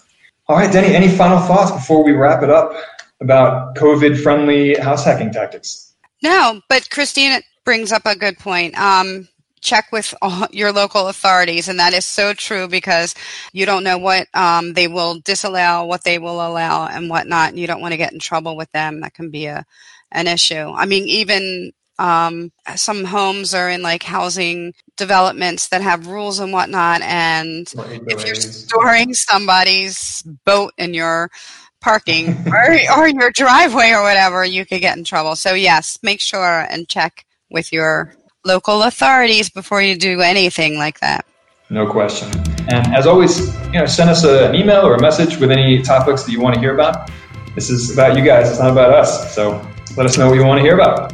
all 0.47 0.57
right, 0.57 0.71
Deni, 0.71 0.91
any 0.91 1.09
final 1.09 1.41
thoughts 1.41 1.73
before 1.73 2.05
we 2.05 2.13
wrap 2.13 2.45
it 2.45 2.51
up 2.51 2.73
about 3.21 3.75
COVID 3.77 4.23
friendly 4.23 4.75
house 4.75 5.05
hacking 5.05 5.33
tactics? 5.33 5.95
No, 6.23 6.61
but 6.69 6.91
Christine 6.91 7.41
brings 7.65 7.93
up 7.93 8.03
a 8.07 8.17
good 8.17 8.39
point. 8.39 8.79
Um, 8.79 9.29
check 9.61 9.91
with 9.93 10.15
all 10.23 10.47
your 10.53 10.73
local 10.73 11.09
authorities, 11.09 11.69
and 11.69 11.79
that 11.79 11.93
is 11.93 12.05
so 12.05 12.33
true 12.33 12.69
because 12.69 13.15
you 13.53 13.67
don't 13.67 13.85
know 13.85 13.99
what 13.99 14.27
um, 14.35 14.75
they 14.75 14.89
will 14.89 15.21
disallow, 15.21 15.85
what 15.85 16.05
they 16.05 16.19
will 16.19 16.47
allow, 16.47 16.87
and 16.87 17.11
whatnot. 17.11 17.51
And 17.51 17.59
you 17.59 17.67
don't 17.67 17.81
want 17.81 17.93
to 17.93 17.99
get 17.99 18.13
in 18.13 18.19
trouble 18.19 18.57
with 18.57 18.71
them. 18.73 19.01
That 19.01 19.15
can 19.15 19.31
be 19.31 19.47
a 19.47 19.65
an 20.11 20.27
issue. 20.27 20.73
I 20.75 20.87
mean, 20.87 21.05
even 21.07 21.73
um, 21.99 22.51
some 22.77 23.05
homes 23.05 23.53
are 23.53 23.69
in 23.69 23.83
like 23.83 24.03
housing 24.03 24.73
developments 24.97 25.69
that 25.69 25.83
have 25.83 26.07
rules 26.07 26.39
and 26.39 26.53
whatnot, 26.53 27.03
and 27.03 27.73
if 28.07 28.25
you're 28.25 28.35
storing 28.35 29.13
somebody's 29.15 30.23
boat 30.45 30.73
in 30.79 30.95
your 30.95 31.31
parking 31.81 32.31
or, 32.47 32.79
or 32.97 33.09
your 33.09 33.31
driveway 33.31 33.91
or 33.91 34.03
whatever, 34.03 34.45
you 34.45 34.65
could 34.67 34.81
get 34.81 34.97
in 34.97 35.05
trouble. 35.05 35.37
So 35.37 35.55
yes, 35.55 35.99
make 36.03 36.21
sure 36.21 36.67
and 36.71 36.89
check 36.89 37.25
with 37.51 37.73
your 37.73 38.15
local 38.45 38.83
authorities 38.83 39.51
before 39.51 39.83
you 39.83 39.97
do 39.97 40.21
anything 40.21 40.77
like 40.77 41.01
that. 41.01 41.25
No 41.71 41.87
question. 41.91 42.31
And 42.71 42.95
as 42.95 43.07
always, 43.07 43.55
you 43.67 43.73
know, 43.73 43.87
send 43.87 44.09
us 44.09 44.25
a, 44.25 44.49
an 44.49 44.55
email 44.55 44.87
or 44.87 44.95
a 44.95 45.01
message 45.01 45.37
with 45.37 45.51
any 45.51 45.83
topics 45.83 46.25
that 46.25 46.33
you 46.33 46.41
want 46.41 46.55
to 46.55 46.61
hear 46.61 46.75
about. 46.75 47.11
This 47.55 47.69
is 47.69 47.93
about 47.93 48.17
you 48.17 48.25
guys. 48.25 48.51
It's 48.51 48.59
not 48.59 48.71
about 48.71 48.93
us. 48.93 49.35
So 49.35 49.51
let 49.97 50.07
us 50.07 50.17
know 50.17 50.29
what 50.29 50.35
you 50.37 50.45
want 50.45 50.59
to 50.59 50.63
hear 50.63 50.75
about. 50.75 51.13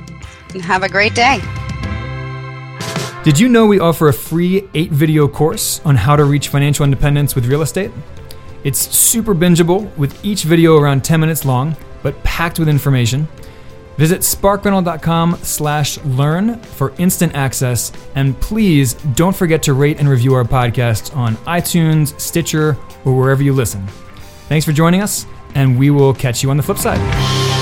And 0.53 0.63
have 0.63 0.83
a 0.83 0.89
great 0.89 1.15
day. 1.15 1.41
Did 3.25 3.41
you 3.41 3.49
know 3.49 3.67
we 3.67 3.81
offer 3.81 4.09
a 4.09 4.13
free 4.13 4.69
eight 4.75 4.91
video 4.91 5.27
course 5.27 5.81
on 5.85 5.97
how 5.97 6.15
to 6.15 6.25
reach 6.25 6.49
financial 6.49 6.85
independence 6.85 7.35
with 7.35 7.47
real 7.47 7.63
estate? 7.63 7.91
It's 8.65 8.79
super 8.79 9.35
bingeable 9.35 9.95
with 9.97 10.25
each 10.25 10.45
video 10.45 10.79
around 10.79 11.05
10 11.05 11.21
minutes 11.21 11.45
long, 11.45 11.77
but 12.03 12.21
packed 12.25 12.59
with 12.59 12.69
information. 12.69 13.29
Visit 13.99 14.23
sparkrental.com 14.23 15.37
slash 15.43 15.99
learn 16.05 16.59
for 16.59 16.93
instant 16.99 17.35
access. 17.35 17.93
And 18.15 18.39
please 18.41 18.95
don't 19.15 19.37
forget 19.37 19.63
to 19.65 19.75
rate 19.75 20.01
and 20.01 20.09
review 20.09 20.35
our 20.35 20.45
podcast 20.45 21.15
on 21.17 21.37
iTunes, 21.47 22.19
Stitcher, 22.19 22.77
or 23.05 23.17
wherever 23.17 23.43
you 23.43 23.53
listen. 23.53 23.87
Thanks 24.49 24.65
for 24.65 24.73
joining 24.73 25.01
us, 25.01 25.27
and 25.55 25.79
we 25.79 25.91
will 25.91 26.13
catch 26.13 26.43
you 26.43 26.51
on 26.51 26.57
the 26.57 26.63
flip 26.63 26.79
side. 26.79 27.54